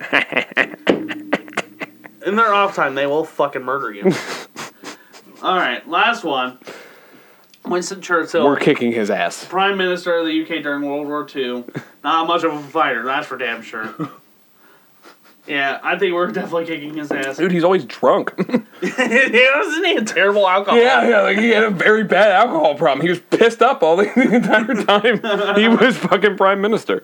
[2.26, 4.04] In their off time, they will fucking murder you.
[5.44, 6.58] All right, last one.
[7.66, 8.46] Winston Churchill.
[8.46, 9.46] we're kicking his ass.
[9.46, 11.64] Prime Minister of the UK during World War II.
[12.04, 13.94] Not much of a fighter, that's for damn sure.
[15.48, 17.38] Yeah, I think we're definitely kicking his ass.
[17.38, 18.36] Dude, he's always drunk.
[18.38, 20.80] wasn't he a terrible alcohol?
[20.80, 23.06] yeah, yeah, like he had a very bad alcohol problem.
[23.06, 27.04] He was pissed up all the, the entire time he was fucking prime minister.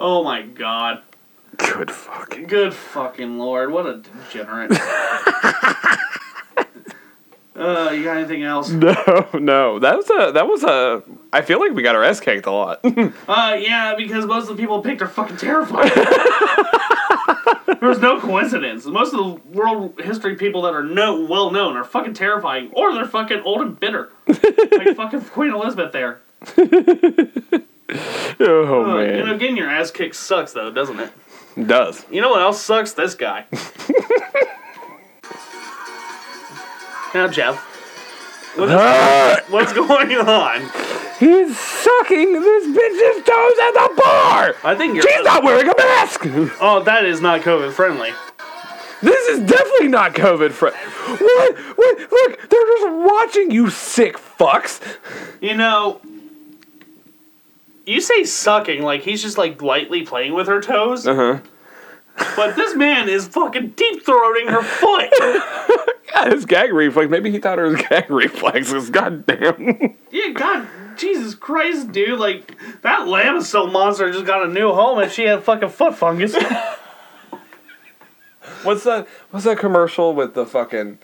[0.00, 1.02] Oh my god.
[1.56, 2.46] Good fucking.
[2.46, 4.72] Good fucking lord, what a degenerate.
[7.56, 8.70] uh, you got anything else?
[8.70, 11.02] No, no, that was a that was a.
[11.32, 12.80] I feel like we got our ass kicked a lot.
[13.28, 15.90] Uh, yeah, because most of the people picked are fucking terrifying.
[17.80, 18.84] There's no coincidence.
[18.86, 22.94] Most of the world history people that are no well known are fucking terrifying, or
[22.94, 24.38] they're fucking old and bitter, like
[24.96, 26.20] fucking Queen Elizabeth there.
[28.40, 31.10] oh Uh, you know, getting your ass kicked sucks though, doesn't it?
[31.56, 32.04] It does.
[32.10, 32.92] You know what else sucks?
[32.92, 33.44] This guy.
[37.14, 37.68] now, Jeff,
[38.58, 40.60] Ah, what's going on?
[41.18, 44.54] he's sucking this bitch's toes at the bar.
[44.64, 45.02] I think you're.
[45.02, 46.26] She's not wearing a mask.
[46.60, 48.10] Oh, that is not COVID friendly.
[49.02, 50.78] This is definitely not COVID friendly.
[50.78, 51.56] What?
[51.76, 51.98] What?
[51.98, 54.80] Look, they're just watching you, sick fucks.
[55.40, 56.00] You know,
[57.86, 61.38] you say sucking like he's just like lightly playing with her toes, Uh huh.
[62.36, 65.88] but this man is fucking deep throating her foot.
[66.14, 67.10] Yeah, his gag reflex.
[67.10, 68.90] Maybe he thought it was gag reflexes.
[68.90, 69.96] God damn.
[70.10, 72.20] yeah, God, Jesus Christ, dude!
[72.20, 76.36] Like that Lamisil monster just got a new home and she had fucking foot fungus.
[78.62, 79.08] What's that?
[79.30, 80.98] What's that commercial with the fucking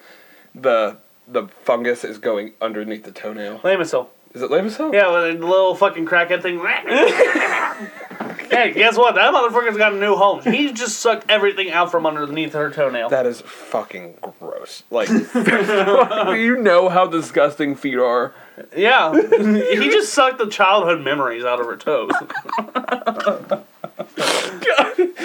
[0.55, 3.61] the the fungus is going underneath the toenail?
[3.61, 4.09] Lamisil.
[4.39, 4.95] Is it Lamisil?
[4.95, 6.61] Yeah, with a little fucking crackhead thing.
[8.51, 9.17] hey, guess what?
[9.17, 10.43] That motherfucker's got a new home.
[10.43, 13.09] He just sucked everything out from underneath her toenail.
[13.09, 14.85] That is fucking gross.
[14.93, 18.33] Like, you know how disgusting feet are.
[18.77, 22.13] Yeah, he just sucked the childhood memories out of her toes.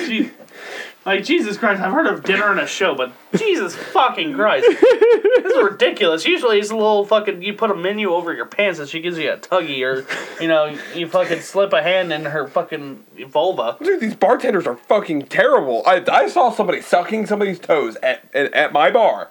[0.08, 0.32] Gee,
[1.06, 5.54] like Jesus Christ, I've heard of dinner and a show, but Jesus fucking Christ, this
[5.54, 6.26] is ridiculous.
[6.26, 7.42] Usually, it's a little fucking.
[7.42, 10.06] You put a menu over your pants and she gives you a tuggy, or
[10.42, 13.78] you know, you fucking slip a hand in her fucking vulva.
[13.82, 15.84] Dude, these bartenders are fucking terrible.
[15.86, 19.30] I, I saw somebody sucking somebody's toes at, at, at my bar.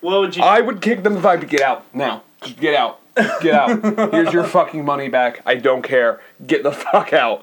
[0.00, 0.42] What would you?
[0.42, 2.22] I would kick them if I could get out now.
[2.42, 3.00] Just get out.
[3.40, 4.12] Get out.
[4.12, 5.40] Here's your fucking money back.
[5.46, 6.20] I don't care.
[6.46, 7.42] Get the fuck out.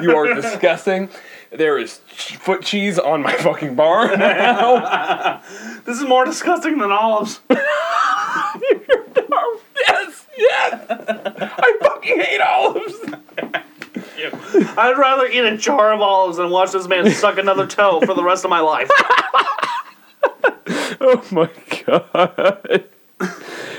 [0.00, 1.10] You are disgusting.
[1.50, 5.40] There is foot cheese on my fucking bar now.
[5.86, 7.40] this is more disgusting than olives.
[7.50, 7.60] yes,
[10.36, 10.86] yes.
[10.88, 12.94] I fucking hate olives.
[14.76, 18.14] I'd rather eat a jar of olives than watch this man suck another toe for
[18.14, 18.90] the rest of my life.
[21.00, 21.48] Oh my
[21.86, 22.88] god.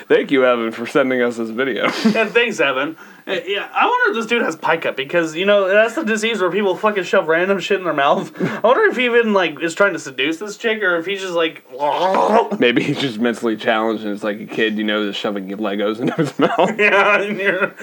[0.10, 1.86] Thank you, Evan, for sending us this video.
[2.20, 2.98] And thanks, Evan.
[3.28, 6.42] Uh, Yeah, I wonder if this dude has pica because you know that's the disease
[6.42, 8.32] where people fucking shove random shit in their mouth.
[8.42, 11.22] I wonder if he even like is trying to seduce this chick or if he's
[11.22, 11.64] just like.
[12.60, 16.00] Maybe he's just mentally challenged and it's like a kid, you know, just shoving Legos
[16.00, 16.58] into his mouth.
[16.80, 17.76] Yeah, and you're,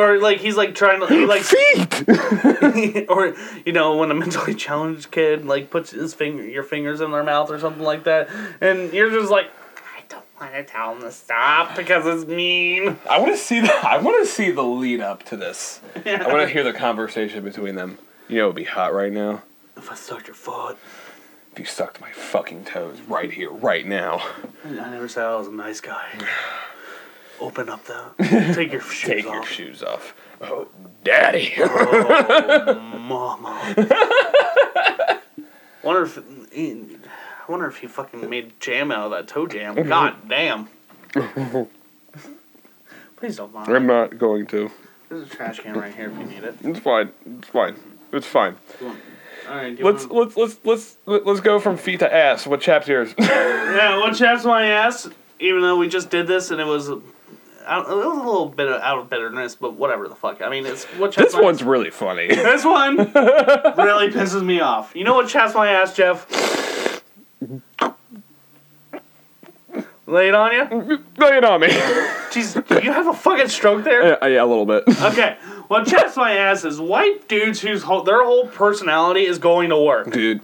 [0.00, 3.08] or like he's like trying to he like Feet!
[3.08, 3.34] or
[3.66, 7.24] you know when a mentally challenged kid like puts his finger your fingers in their
[7.24, 8.28] mouth or something like that,
[8.60, 9.46] and you're just like,
[10.50, 12.98] want to tell him to stop because it's mean.
[13.08, 15.80] I want to see the I want to see the lead up to this.
[16.06, 17.98] I want to hear the conversation between them.
[18.28, 19.42] You know, it would be hot right now
[19.76, 20.78] If I sucked your foot,
[21.52, 24.26] if you sucked my fucking toes right here, right now.
[24.64, 26.08] I never said I was a nice guy.
[27.40, 28.12] Open up though.
[28.54, 29.32] Take your shoes Take off.
[29.34, 30.14] your shoes off.
[30.40, 30.68] Oh,
[31.04, 31.52] daddy.
[31.58, 33.74] oh, Mama.
[35.82, 36.22] wonder if I
[37.52, 39.76] wonder if he fucking made jam out of that toe jam.
[39.76, 39.88] Mm-hmm.
[39.88, 40.68] God damn.
[43.16, 43.72] Please don't mind.
[43.74, 44.70] I'm not going to.
[45.08, 46.56] There's a trash can right here if you need it.
[46.62, 47.10] It's fine.
[47.38, 47.76] It's fine.
[48.12, 48.56] It's fine.
[48.82, 48.88] All
[49.56, 49.70] right.
[49.76, 52.46] do you Let's wanna- let's let's let's let- let's go from feet to ass.
[52.46, 53.14] What chap's yours?
[53.18, 55.08] Yeah, what chaps my ass?
[55.40, 56.96] Even though we just did this and it was uh,
[57.66, 60.42] I don't- it was a little bit of, out of bitterness, but whatever the fuck.
[60.42, 61.14] I mean, it's what.
[61.14, 62.26] This chaps my- one's really funny.
[62.28, 64.94] This one really pisses me off.
[64.96, 66.26] You know what chaps my ass, Jeff?
[70.06, 71.04] Lay it on you?
[71.16, 71.68] Lay it on me.
[71.68, 74.18] Jeez, do you have a fucking stroke there?
[74.20, 74.84] yeah, yeah, a little bit.
[74.88, 75.36] Okay,
[75.68, 79.78] what chaps my ass is white dudes whose whole, their whole personality is going to
[79.78, 80.10] work.
[80.12, 80.40] dude.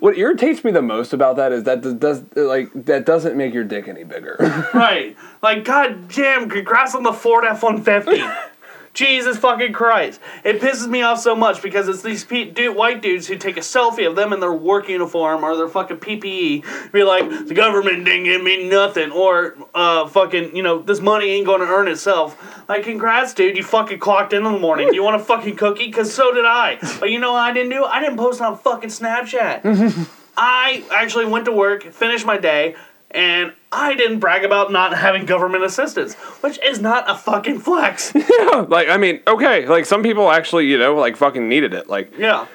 [0.00, 3.54] What irritates me the most about that is that does, does like that doesn't make
[3.54, 4.36] your dick any bigger.
[4.74, 5.16] Right.
[5.42, 8.20] Like, god damn, congrats on the Ford F 150.
[8.94, 10.20] Jesus fucking Christ.
[10.44, 13.56] It pisses me off so much because it's these pe- dude, white dudes who take
[13.56, 16.92] a selfie of them in their work uniform or their fucking PPE.
[16.92, 19.10] Be like, the government didn't give me nothing.
[19.10, 22.36] Or, uh, fucking, you know, this money ain't gonna earn itself.
[22.68, 23.56] Like, congrats, dude.
[23.56, 24.88] You fucking clocked in in the morning.
[24.88, 25.86] Do you want a fucking cookie?
[25.86, 26.78] Because so did I.
[27.00, 27.84] But you know what I didn't do?
[27.84, 30.08] I didn't post on fucking Snapchat.
[30.36, 32.74] I actually went to work, finished my day,
[33.10, 36.12] and I didn't brag about not having government assistance,
[36.42, 38.12] which is not a fucking flex.
[38.14, 41.88] yeah, like I mean, okay, like some people actually, you know, like fucking needed it.
[41.88, 42.46] Like yeah.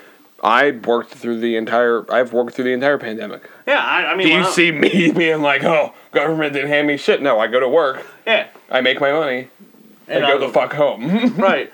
[0.43, 3.49] I worked through the entire I've worked through the entire pandemic.
[3.65, 6.87] Yeah, I, I mean, Do you well, see me being like, "Oh, government didn't hand
[6.87, 8.05] me shit." No, I go to work.
[8.25, 8.47] Yeah.
[8.69, 9.49] I make my money.
[10.07, 11.35] And I go the fuck home.
[11.37, 11.71] Right.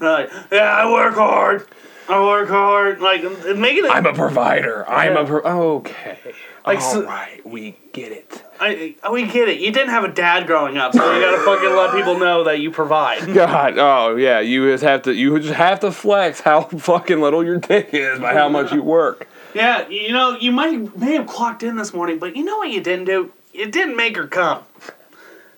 [0.00, 0.28] right.
[0.50, 1.66] Yeah, I work hard.
[2.08, 3.00] I work hard.
[3.00, 3.22] Like,
[3.56, 3.90] making it.
[3.90, 4.88] I'm a provider.
[4.88, 6.18] I'm a pro- okay.
[6.66, 8.42] Like, All so- right, we get it.
[8.60, 9.60] I, I- we get it.
[9.60, 12.60] You didn't have a dad growing up, so you gotta fucking let people know that
[12.60, 13.32] you provide.
[13.34, 17.42] God, oh yeah, you just have to you just have to flex how fucking little
[17.44, 19.26] your dick is by how much you work.
[19.54, 22.68] Yeah, you know, you might may have clocked in this morning, but you know what
[22.70, 23.32] you didn't do?
[23.54, 24.62] It didn't make her come.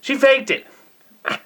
[0.01, 0.67] She faked it.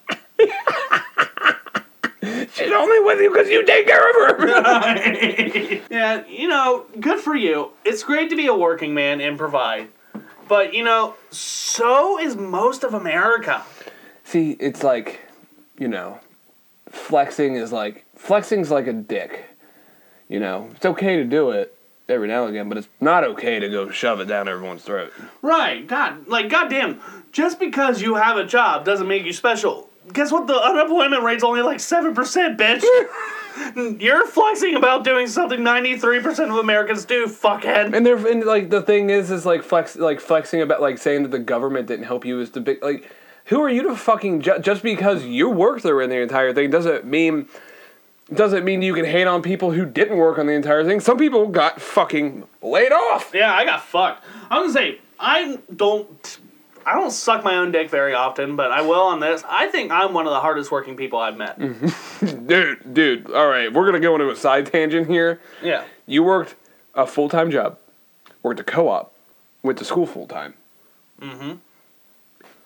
[2.57, 4.47] She's only with you because you take care of her.
[5.91, 7.73] yeah, you know, good for you.
[7.85, 9.89] It's great to be a working man and provide.
[10.49, 13.63] But, you know, so is most of America.
[14.25, 15.21] See, it's like,
[15.79, 16.19] you know,
[16.89, 19.45] flexing is like flexing's like a dick.
[20.29, 21.77] You know, it's okay to do it
[22.09, 25.13] every now and again, but it's not okay to go shove it down everyone's throat.
[25.43, 27.01] Right, God, like, goddamn,
[27.33, 29.91] just because you have a job doesn't make you special.
[30.13, 30.47] Guess what?
[30.47, 34.01] The unemployment rate's only like 7%, bitch.
[34.01, 37.95] You're flexing about doing something 93% of Americans do, fuckhead.
[37.95, 41.23] And they're and like the thing is is like flex like flexing about like saying
[41.23, 43.11] that the government didn't help you is the big like
[43.47, 47.07] who are you to fucking ju- just because you worked through the entire thing doesn't
[47.07, 47.49] mean
[48.33, 51.01] doesn't mean you can hate on people who didn't work on the entire thing.
[51.01, 53.31] Some people got fucking laid off.
[53.33, 54.25] Yeah, I got fucked.
[54.51, 56.39] I'm gonna say I don't.
[56.87, 59.43] I don't suck my own dick very often, but I will on this.
[59.49, 61.59] I think I'm one of the hardest working people I've met.
[62.47, 65.41] Dude, dude, all right, we're gonna go into a side tangent here.
[65.61, 65.83] Yeah.
[66.07, 66.55] You worked
[66.95, 67.77] a full time job,
[68.45, 69.13] worked a co op,
[69.65, 70.55] went to school full time.
[71.21, 71.55] Mm-hmm.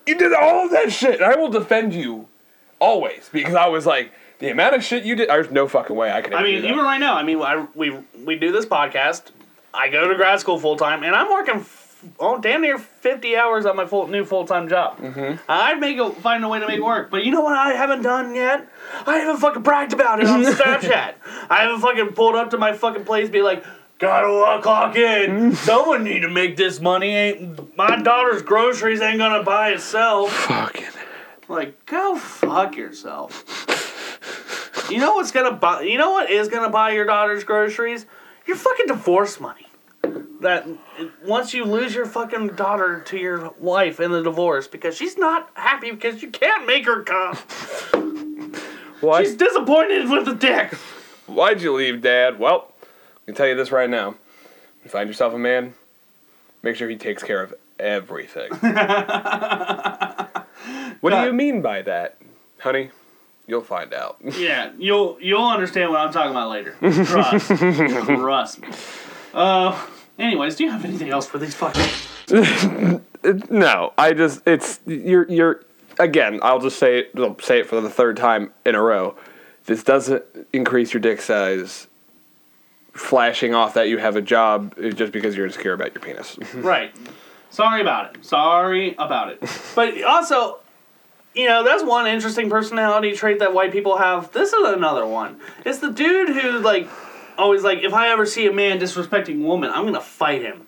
[0.07, 1.15] You did all of that shit.
[1.15, 2.29] and I will defend you
[2.79, 6.13] always because I was like, the amount of shit you did, there's no fucking way
[6.13, 6.35] I could.
[6.35, 6.69] I mean, do that.
[6.69, 9.31] even right now, I mean, I, we we do this podcast.
[9.73, 11.65] I go to grad school full time, and I'm working.
[12.19, 14.99] Oh, damn near fifty hours on my full new full time job.
[14.99, 15.37] Mm-hmm.
[15.49, 17.73] I'd make a, find a way to make it work, but you know what I
[17.75, 18.69] haven't done yet?
[19.07, 21.15] I haven't fucking bragged about it on Snapchat.
[21.51, 23.65] I haven't fucking pulled up to my fucking place, be like,
[24.01, 25.55] Gotta clock in.
[25.57, 27.11] Someone need to make this money.
[27.11, 30.33] Ain't my daughter's groceries ain't gonna buy itself.
[30.33, 30.87] fucking.
[31.49, 33.45] Like, go fuck yourself.
[34.91, 35.83] You know what's gonna buy?
[35.83, 38.07] You know what is gonna buy your daughter's groceries?
[38.47, 39.67] Your fucking divorce money.
[40.41, 40.67] That
[41.25, 45.51] once you lose your fucking daughter to your wife in the divorce because she's not
[45.55, 47.37] happy because you can't make her come.
[49.01, 49.23] Why?
[49.23, 50.73] She's disappointed with the dick.
[51.27, 52.39] Why'd you leave, Dad?
[52.39, 54.15] Well, I can tell you this right now.
[54.85, 55.75] You find yourself a man,
[56.63, 58.51] make sure he takes care of everything.
[61.01, 62.17] what do you mean by that,
[62.59, 62.91] honey?
[63.47, 64.19] You'll find out.
[64.39, 66.77] Yeah, you'll you'll understand what I'm talking about later.
[67.05, 68.69] Trust, trust me.
[69.33, 69.87] Uh,
[70.19, 71.87] anyways, do you have anything else for these fucking?
[73.51, 75.65] no, I just it's you're you're
[75.99, 76.41] again.
[76.43, 77.11] I'll just say it.
[77.17, 79.17] I'll say it for the third time in a row.
[79.67, 81.87] This doesn't increase your dick size.
[82.93, 86.37] Flashing off that you have a job just because you're insecure about your penis.
[86.55, 86.93] Right.
[87.51, 88.25] Sorry about it.
[88.25, 89.43] Sorry about it.
[89.75, 90.59] But also,
[91.35, 94.33] you know, that's one interesting personality trait that white people have.
[94.33, 95.41] This is another one.
[95.65, 96.89] It's the dude who, like,
[97.41, 100.67] always, like, if I ever see a man disrespecting a woman, I'm gonna fight him.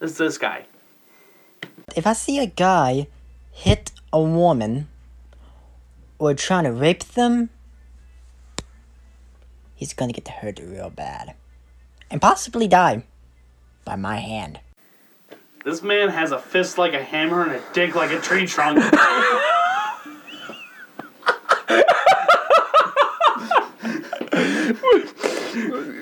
[0.00, 0.66] It's this guy.
[1.96, 3.08] If I see a guy
[3.50, 4.88] hit a woman
[6.18, 7.50] or trying to rape them,
[9.74, 11.34] he's gonna get hurt real bad.
[12.10, 13.04] And possibly die
[13.84, 14.60] by my hand.
[15.64, 18.78] This man has a fist like a hammer and a dick like a tree trunk.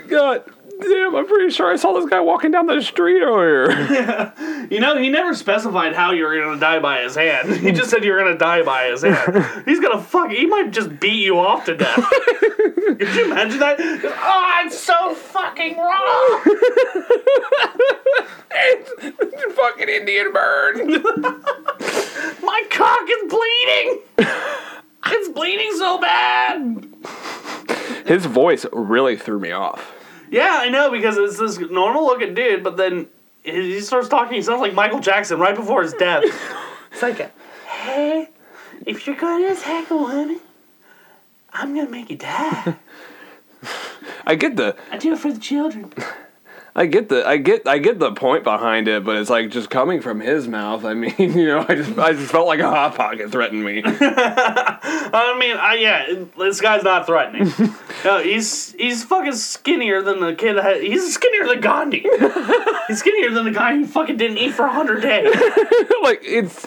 [0.09, 0.44] God
[0.80, 4.32] damn, I'm pretty sure I saw this guy walking down the street earlier.
[4.70, 7.57] You know, he never specified how you were gonna die by his hand.
[7.57, 9.64] He just said you were gonna die by his hand.
[9.64, 10.30] He's gonna fuck.
[10.30, 11.96] He might just beat you off to death.
[11.98, 13.80] Could you imagine that?
[13.80, 16.40] Oh, it's so fucking wrong.
[18.53, 21.03] It's fucking Indian burn.
[22.42, 24.03] My cock is bleeding.
[25.07, 26.86] It's bleeding so bad.
[28.11, 29.94] His voice really threw me off.
[30.32, 33.06] Yeah, I know because it's this normal looking dude, but then
[33.44, 34.34] he he starts talking.
[34.34, 36.24] He sounds like Michael Jackson right before his death.
[36.90, 37.32] It's like,
[37.68, 38.28] hey,
[38.84, 40.40] if you're gonna attack a woman,
[41.52, 42.74] I'm gonna make you die.
[44.26, 45.92] I get the I do it for the children.
[46.74, 49.70] I get the I get I get the point behind it, but it's like just
[49.70, 50.84] coming from his mouth.
[50.84, 53.82] I mean, you know, I just I just felt like a hot pocket threatened me.
[53.84, 57.52] I mean, I, yeah, this guy's not threatening.
[58.04, 60.54] no, he's he's fucking skinnier than the kid.
[60.54, 62.06] That, he's skinnier than Gandhi.
[62.86, 65.34] he's skinnier than the guy who fucking didn't eat for hundred days.
[66.02, 66.66] like it's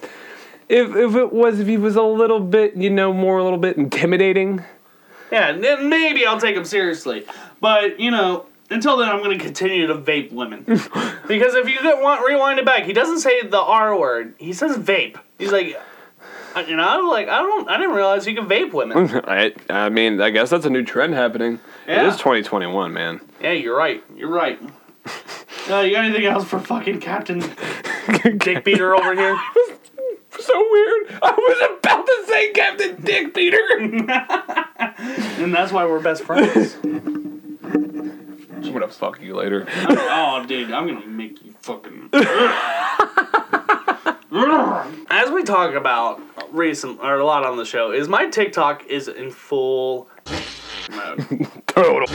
[0.68, 3.60] if if it was if he was a little bit you know more a little
[3.60, 4.66] bit intimidating.
[5.32, 7.26] Yeah, then maybe I'll take him seriously.
[7.60, 11.82] But you know, until then, I'm going to continue to vape women because if you
[11.82, 14.34] get want rewind it back, he doesn't say the R word.
[14.38, 15.18] He says vape.
[15.38, 15.80] He's like,
[16.56, 19.10] I- you know, I'm like, I don't, I didn't realize you could vape women.
[19.28, 21.56] I I mean I guess that's a new trend happening.
[21.88, 22.08] It Yeah.
[22.10, 23.22] is 2021, man.
[23.42, 24.04] yeah, you're right.
[24.16, 24.60] You're right.
[25.70, 27.40] Uh, you got anything else for fucking Captain
[28.38, 29.38] Dick Beater over here?
[30.40, 31.20] So weird.
[31.22, 33.60] I was about to say Captain Dick Peter.
[35.40, 36.76] And that's why we're best friends.
[38.64, 39.68] I'm gonna fuck you later.
[39.70, 42.10] oh, dude, I'm gonna make you fucking.
[45.10, 49.08] As we talk about recent or a lot on the show, is my TikTok is
[49.08, 50.10] in full
[50.92, 52.08] mode, Total.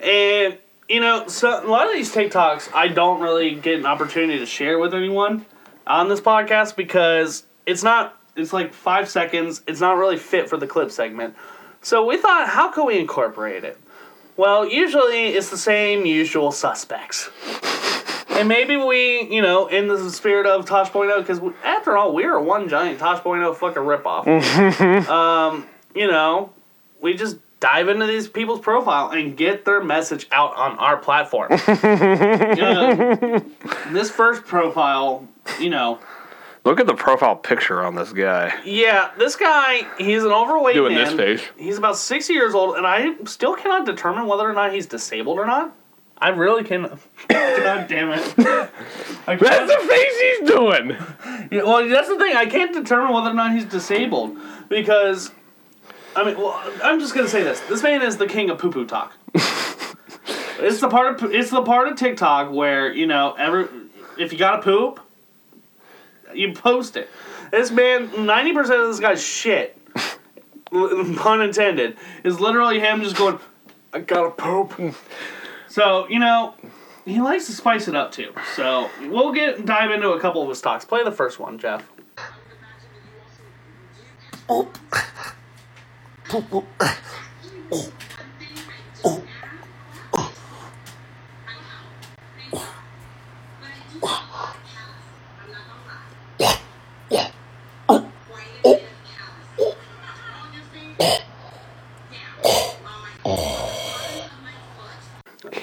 [0.00, 0.58] and
[0.88, 4.46] you know, so a lot of these TikToks I don't really get an opportunity to
[4.46, 5.46] share with anyone
[5.86, 8.18] on this podcast because it's not.
[8.34, 9.62] It's like five seconds.
[9.66, 11.34] It's not really fit for the clip segment.
[11.82, 13.78] So we thought, how can we incorporate it?
[14.36, 17.30] Well, usually it's the same usual suspects.
[18.30, 22.40] And maybe we, you know, in the spirit of Tosh.0, because after all, we are
[22.40, 25.06] one giant Tosh.0 fucking ripoff.
[25.08, 26.50] um, you know,
[27.00, 31.50] we just dive into these people's profile and get their message out on our platform.
[32.62, 33.44] Know,
[33.90, 35.28] this first profile,
[35.60, 36.00] you know,
[36.64, 38.54] Look at the profile picture on this guy.
[38.64, 41.04] yeah, this guy, he's an overweight Doing man.
[41.04, 41.50] this face.
[41.56, 45.38] He's about 60 years old, and I still cannot determine whether or not he's disabled
[45.38, 45.74] or not.
[46.18, 46.82] I really can.
[47.28, 48.36] God damn it.
[48.36, 50.96] That's the face he's doing.
[51.50, 52.36] Yeah, well, that's the thing.
[52.36, 54.36] I can't determine whether or not he's disabled
[54.68, 55.32] because,
[56.14, 58.70] I mean, well, I'm just gonna say this: this man is the king of poo
[58.70, 59.12] poo talk.
[59.34, 63.66] it's the part of it's the part of TikTok where you know every
[64.16, 65.00] if you gotta poop,
[66.34, 67.08] you post it.
[67.50, 69.78] This man, ninety percent of this guy's shit,
[70.70, 73.38] pun intended, is literally him just going,
[73.92, 74.94] "I gotta poop."
[75.68, 76.54] So you know,
[77.04, 78.32] he likes to spice it up too.
[78.56, 80.84] So we'll get dive into a couple of his talks.
[80.84, 81.88] Play the first one, Jeff.
[84.48, 84.68] Oh.
[87.74, 87.90] Oh.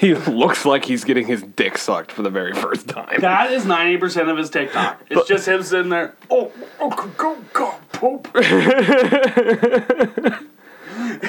[0.00, 3.20] He looks like he's getting his dick sucked for the very first time.
[3.20, 5.02] That is ninety percent of his TikTok.
[5.10, 6.14] It's just him sitting there.
[6.30, 8.30] Oh, oh, go, go, poop.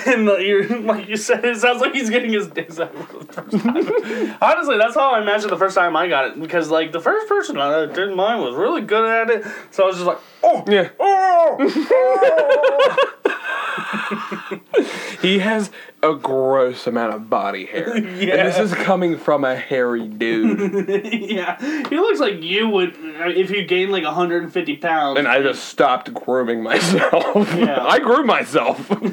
[0.05, 3.33] and the, like you said, it sounds like he's getting his dick sucked for the
[3.33, 4.37] first time.
[4.41, 7.27] Honestly, that's how I imagined the first time I got it because like the first
[7.27, 9.45] person I did mine was really good at it.
[9.71, 10.89] So I was just like, oh, Yeah.
[10.99, 11.57] oh.
[11.91, 13.07] oh.
[15.21, 15.71] He has
[16.03, 17.91] a gross amount of body hair.
[18.31, 20.89] And this is coming from a hairy dude.
[21.29, 21.57] yeah,
[21.89, 25.19] he looks like you would uh, if you gained like 150 pounds.
[25.19, 27.51] and I just stopped grooming myself.
[27.61, 27.83] Yeah.
[27.85, 28.87] I groom myself.
[28.89, 29.11] because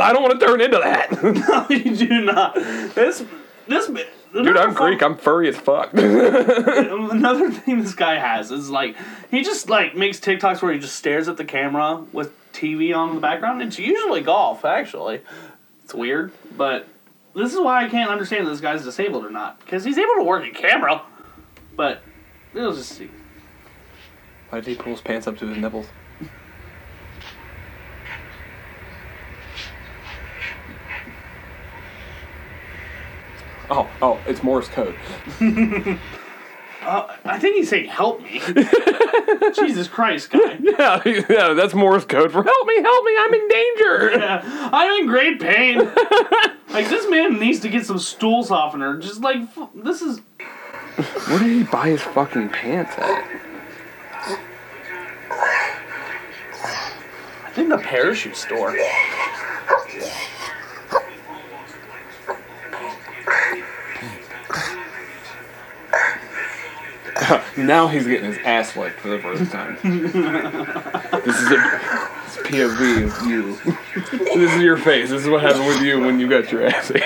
[0.00, 1.10] I don't want to turn into that.
[1.22, 2.54] no, you do not.
[2.54, 3.24] This
[3.66, 3.90] this
[4.32, 5.02] Dude, I'm Greek.
[5.02, 5.90] I'm furry as fuck.
[5.94, 8.94] Another thing this guy has is like
[9.30, 13.10] he just like makes TikToks where he just stares at the camera with TV on
[13.10, 13.62] in the background.
[13.62, 15.20] It's usually golf, actually.
[15.88, 16.86] It's weird, but
[17.34, 19.58] this is why I can't understand if this guy's disabled or not.
[19.60, 21.00] Because he's able to work a camera,
[21.76, 22.02] but
[22.52, 23.08] we'll just see.
[24.50, 25.86] Why did he pull his pants up to his nipples?
[33.70, 34.94] Oh, oh, it's Morse code.
[36.88, 38.40] Uh, I think he's saying, "Help me."
[39.54, 40.58] Jesus Christ, guy.
[40.78, 44.10] Yeah, yeah, that's Morse code for help me, help me, I'm in danger.
[44.18, 45.78] Yeah, I'm in great pain.
[46.70, 48.96] like this man needs to get some stool softener.
[48.98, 50.20] Just like f- this is.
[51.26, 53.24] Where did he buy his fucking pants at?
[57.44, 58.74] I think the parachute store.
[67.56, 69.78] Now he's getting his ass licked for the first time.
[69.82, 71.60] this is a
[72.24, 73.56] this is POV of you.
[74.34, 75.10] this is your face.
[75.10, 77.02] This is what happened with you when you got your ass ate.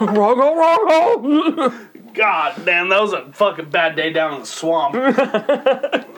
[0.00, 1.72] Wrong hole, wrong hole.
[2.14, 4.94] God damn, that was a fucking bad day down in the swamp.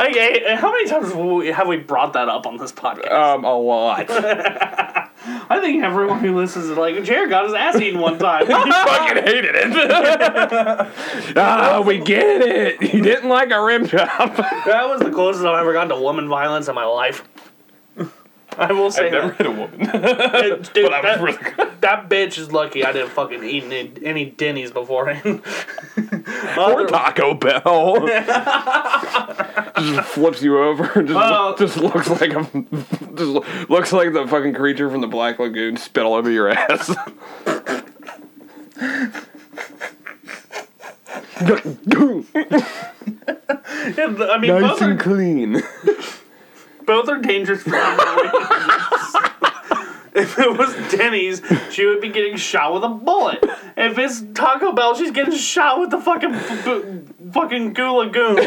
[0.00, 3.10] okay, how many times have we, have we brought that up on this podcast?
[3.10, 4.06] Um, a lot.
[5.50, 8.46] I think everyone who listens is like, Jared got his ass eaten one time.
[8.50, 11.36] He fucking hated it.
[11.36, 12.82] ah, we get it.
[12.82, 14.08] He didn't like a rim job.
[14.36, 17.24] that was the closest I've ever gotten to woman violence in my life.
[18.68, 19.36] I will say I've never that.
[19.38, 19.78] hit a woman.
[20.74, 21.80] Dude, but I was that, really good.
[21.80, 25.42] that bitch is lucky I didn't fucking eat any, any Denny's beforehand.
[26.58, 28.06] Or Taco Bell.
[29.78, 30.84] just flips you over.
[31.02, 35.06] Just, Well- just looks like a, just lo- looks like the fucking creature from the
[35.08, 36.94] Black Lagoon spit all over your ass.
[43.02, 45.54] I mean, nice both are, and clean.
[46.90, 49.16] Both are dangerous for different reasons.
[50.12, 53.38] If it was Denny's, she would be getting shot with a bullet.
[53.76, 58.34] If it's Taco Bell, she's getting shot with the fucking f- fucking Goo Lagoon.
[58.34, 58.42] Lagoon.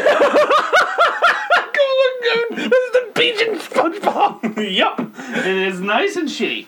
[2.50, 4.74] This is the beach in SpongeBob.
[4.76, 4.98] yup.
[4.98, 6.66] And it's nice and shitty.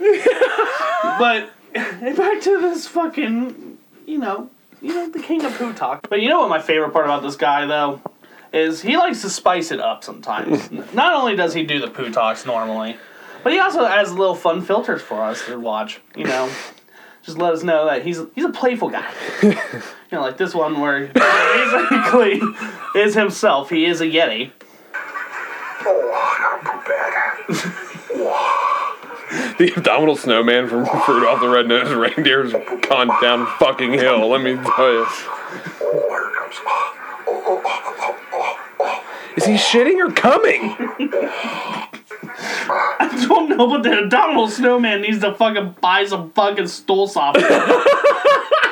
[1.19, 4.49] but back to this fucking, you know,
[4.81, 6.09] you know, the king of poo talk.
[6.09, 8.01] But you know what my favorite part about this guy though
[8.53, 10.71] is he likes to spice it up sometimes.
[10.95, 12.97] Not only does he do the poo talks normally,
[13.43, 16.01] but he also has little fun filters for us to watch.
[16.17, 16.51] You know.
[17.27, 19.13] Just let us know that he's he's a playful guy.
[19.43, 19.57] you
[20.13, 22.41] know, like this one where basically
[22.95, 23.69] is himself.
[23.69, 24.53] He is a yeti.
[29.59, 34.29] The abdominal snowman from Rudolph the Red-Nosed Reindeer's gone down fucking hill.
[34.29, 35.07] Let me tell you.
[39.37, 40.75] Is he shitting or coming?
[42.69, 47.47] I don't know, but the abdominal snowman needs to fucking buy some fucking stool softener.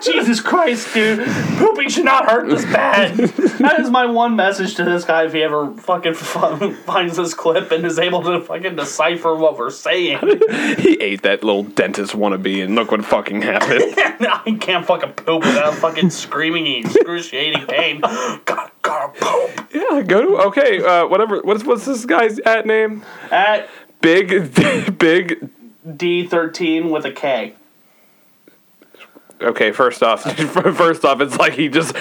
[0.00, 1.26] Jesus Christ, dude.
[1.56, 3.16] Pooping should not hurt this bad.
[3.16, 7.72] That is my one message to this guy if he ever fucking finds this clip
[7.72, 10.18] and is able to fucking decipher what we're saying.
[10.78, 13.94] He ate that little dentist wannabe, and look what fucking happened.
[13.96, 18.00] I can't fucking poop without fucking screaming in excruciating pain.
[18.44, 19.68] God, gotta poop.
[19.74, 20.82] yeah, go to okay.
[20.82, 21.40] Uh, whatever.
[21.40, 23.04] What's what's this guy's at name?
[23.30, 23.68] At
[24.00, 24.28] Big,
[24.98, 25.48] big.
[25.86, 27.54] D13 with a K.
[29.40, 30.22] Okay, first off,
[30.52, 31.94] first off, it's like he just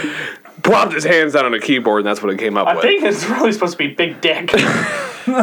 [0.63, 2.71] plopped his hands down on a keyboard, and that's what it came up with.
[2.71, 2.83] I with.
[2.83, 4.49] think it's really supposed to be big dick.
[5.27, 5.33] so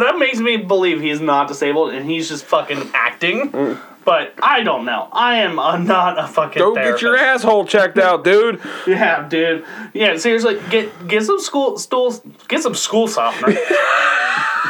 [0.00, 3.78] that makes me believe he's not disabled and he's just fucking acting.
[4.04, 5.08] But I don't know.
[5.12, 6.60] I am a, not a fucking.
[6.60, 8.60] Go get your asshole checked out, dude.
[8.86, 9.64] Yeah, dude.
[9.94, 12.20] Yeah, seriously, get get some school stools.
[12.48, 13.56] Get some school softener.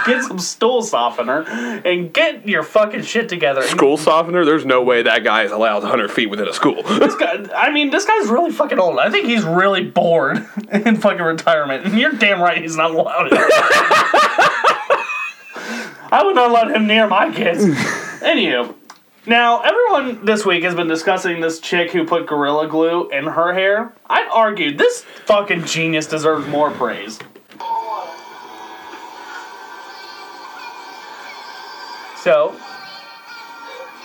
[0.04, 1.42] Get some stool softener
[1.84, 3.62] and get your fucking shit together.
[3.62, 4.44] School softener.
[4.44, 6.82] There's no way that guy is allowed 100 feet within a school.
[7.04, 8.98] This guy, I mean, this guy's really fucking old.
[8.98, 10.38] I think he's really bored
[10.72, 11.84] in fucking retirement.
[11.84, 13.28] And you're damn right he's not allowed.
[16.10, 17.64] I would not let him near my kids.
[18.22, 18.74] Anywho,
[19.26, 23.52] now everyone this week has been discussing this chick who put Gorilla Glue in her
[23.52, 23.92] hair.
[24.08, 27.18] I'd argue this fucking genius deserves more praise.
[32.24, 32.56] So,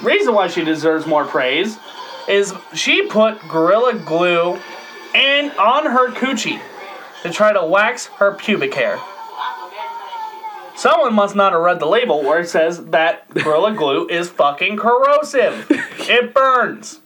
[0.04, 1.80] reason why she deserves more praise
[2.28, 4.60] is she put Gorilla Glue
[5.16, 6.60] and on her coochie
[7.24, 9.00] to try to wax her pubic hair.
[10.76, 14.76] Someone must not have read the label where it says that Gorilla Glue is fucking
[14.76, 15.66] corrosive.
[16.12, 17.00] It burns.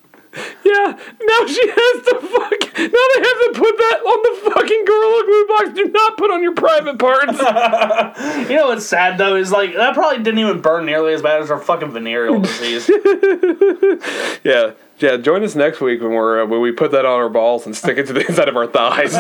[0.66, 2.78] Yeah, now she has to fuck.
[2.80, 5.70] Now they have to put that on the fucking Gorilla Glue box.
[5.76, 7.40] Do not put on your private parts.
[8.50, 11.42] You know what's sad though is like that probably didn't even burn nearly as bad
[11.42, 12.90] as our fucking venereal disease.
[14.44, 15.18] yeah, yeah.
[15.18, 17.76] Join us next week when we're uh, when we put that on our balls and
[17.76, 19.14] stick it to the inside of our thighs.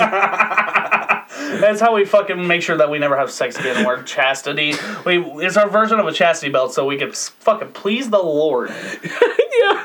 [1.59, 3.85] That's how we fucking make sure that we never have sex again.
[3.85, 4.73] We're chastity.
[5.05, 8.69] We it's our version of a chastity belt, so we can fucking please the Lord.
[8.69, 9.83] yeah,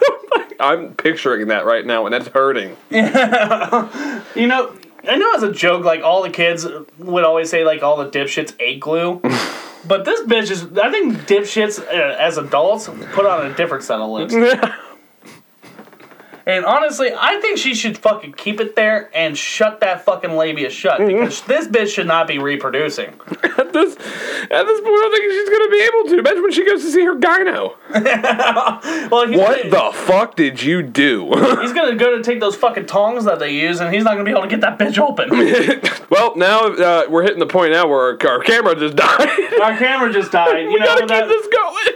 [0.60, 2.76] I'm picturing that right now, and that's hurting.
[2.90, 4.22] Yeah.
[4.34, 4.76] You know,
[5.08, 6.66] I know as a joke, like all the kids
[6.98, 9.20] would always say, like all the dipshits ate glue.
[9.86, 14.00] But this bitch is, I think dipshits uh, as adults put on a different set
[14.00, 14.34] of lips.
[16.48, 20.70] And honestly, I think she should fucking keep it there and shut that fucking labia
[20.70, 23.08] shut because this bitch should not be reproducing.
[23.58, 26.18] At this, at this point, I don't think she's gonna be able to.
[26.20, 27.74] Imagine when she goes to see her gyno.
[29.10, 31.26] Well, What gonna, the fuck did you do?
[31.60, 34.24] He's gonna go to take those fucking tongs that they use, and he's not gonna
[34.24, 35.28] be able to get that bitch open.
[36.08, 39.28] well, now uh, we're hitting the point now where our, our camera just died.
[39.60, 40.60] Our camera just died.
[40.62, 41.28] You we know gotta that.
[41.28, 41.86] this going.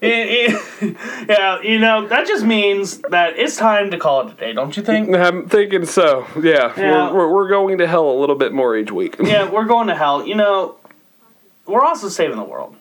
[0.00, 0.96] it- it-
[1.28, 4.76] yeah, you know that just means that it's time to call it a day, don't
[4.76, 5.14] you think?
[5.14, 6.26] I'm thinking so.
[6.36, 7.12] Yeah, Yeah.
[7.12, 9.16] We're, we're, we're going to hell a little bit more each week.
[9.22, 10.26] Yeah, we're going to hell.
[10.26, 10.76] You know,
[11.66, 12.76] we're also saving the world.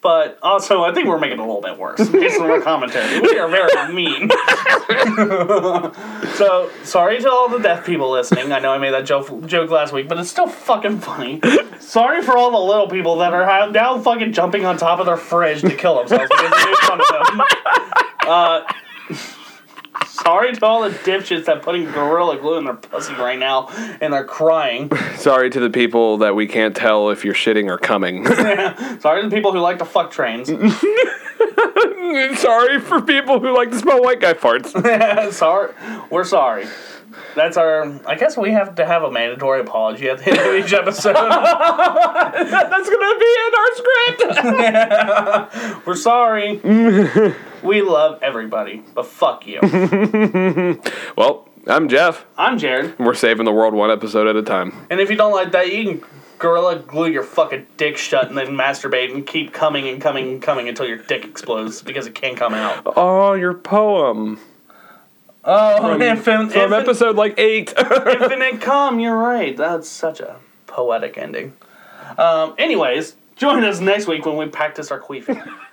[0.00, 3.20] But also, I think we're making it a little bit worse based on our commentary.
[3.20, 4.30] We are very mean.
[6.36, 8.52] so, sorry to all the deaf people listening.
[8.52, 11.40] I know I made that joke, joke last week, but it's still fucking funny.
[11.80, 15.16] Sorry for all the little people that are now fucking jumping on top of their
[15.16, 17.40] fridge to kill themselves because we made fun of them.
[18.20, 18.62] Uh,
[20.08, 23.68] sorry to all the dipshits that putting gorilla glue in their pussy right now
[24.00, 24.90] and they're crying.
[25.16, 28.26] Sorry to the people that we can't tell if you're shitting or coming.
[29.00, 30.48] Sorry to the people who like to fuck trains.
[32.40, 35.32] sorry for people who like to smell white guy farts.
[35.32, 35.72] sorry,
[36.10, 36.66] we're sorry.
[37.34, 38.00] That's our.
[38.06, 41.14] I guess we have to have a mandatory apology at the end of each episode.
[41.14, 43.70] That's gonna be in our
[45.52, 45.86] script.
[45.86, 46.60] we're sorry.
[47.62, 49.60] We love everybody, but fuck you.
[51.16, 52.24] well, I'm Jeff.
[52.36, 54.72] I'm Jared, We're saving the world one episode at a time.
[54.90, 58.38] and if you don't like that, you can gorilla glue your fucking dick shut and
[58.38, 62.14] then masturbate and keep coming and coming and coming until your dick explodes because it
[62.14, 62.82] can't come out.
[62.96, 64.38] Oh, your poem
[65.44, 67.72] Oh, from, infin- from infin- episode like eight.
[67.78, 69.56] Infinite come, you're right.
[69.56, 70.36] That's such a
[70.66, 71.54] poetic ending.
[72.18, 75.42] Um, anyways, join us next week when we practice our queefing.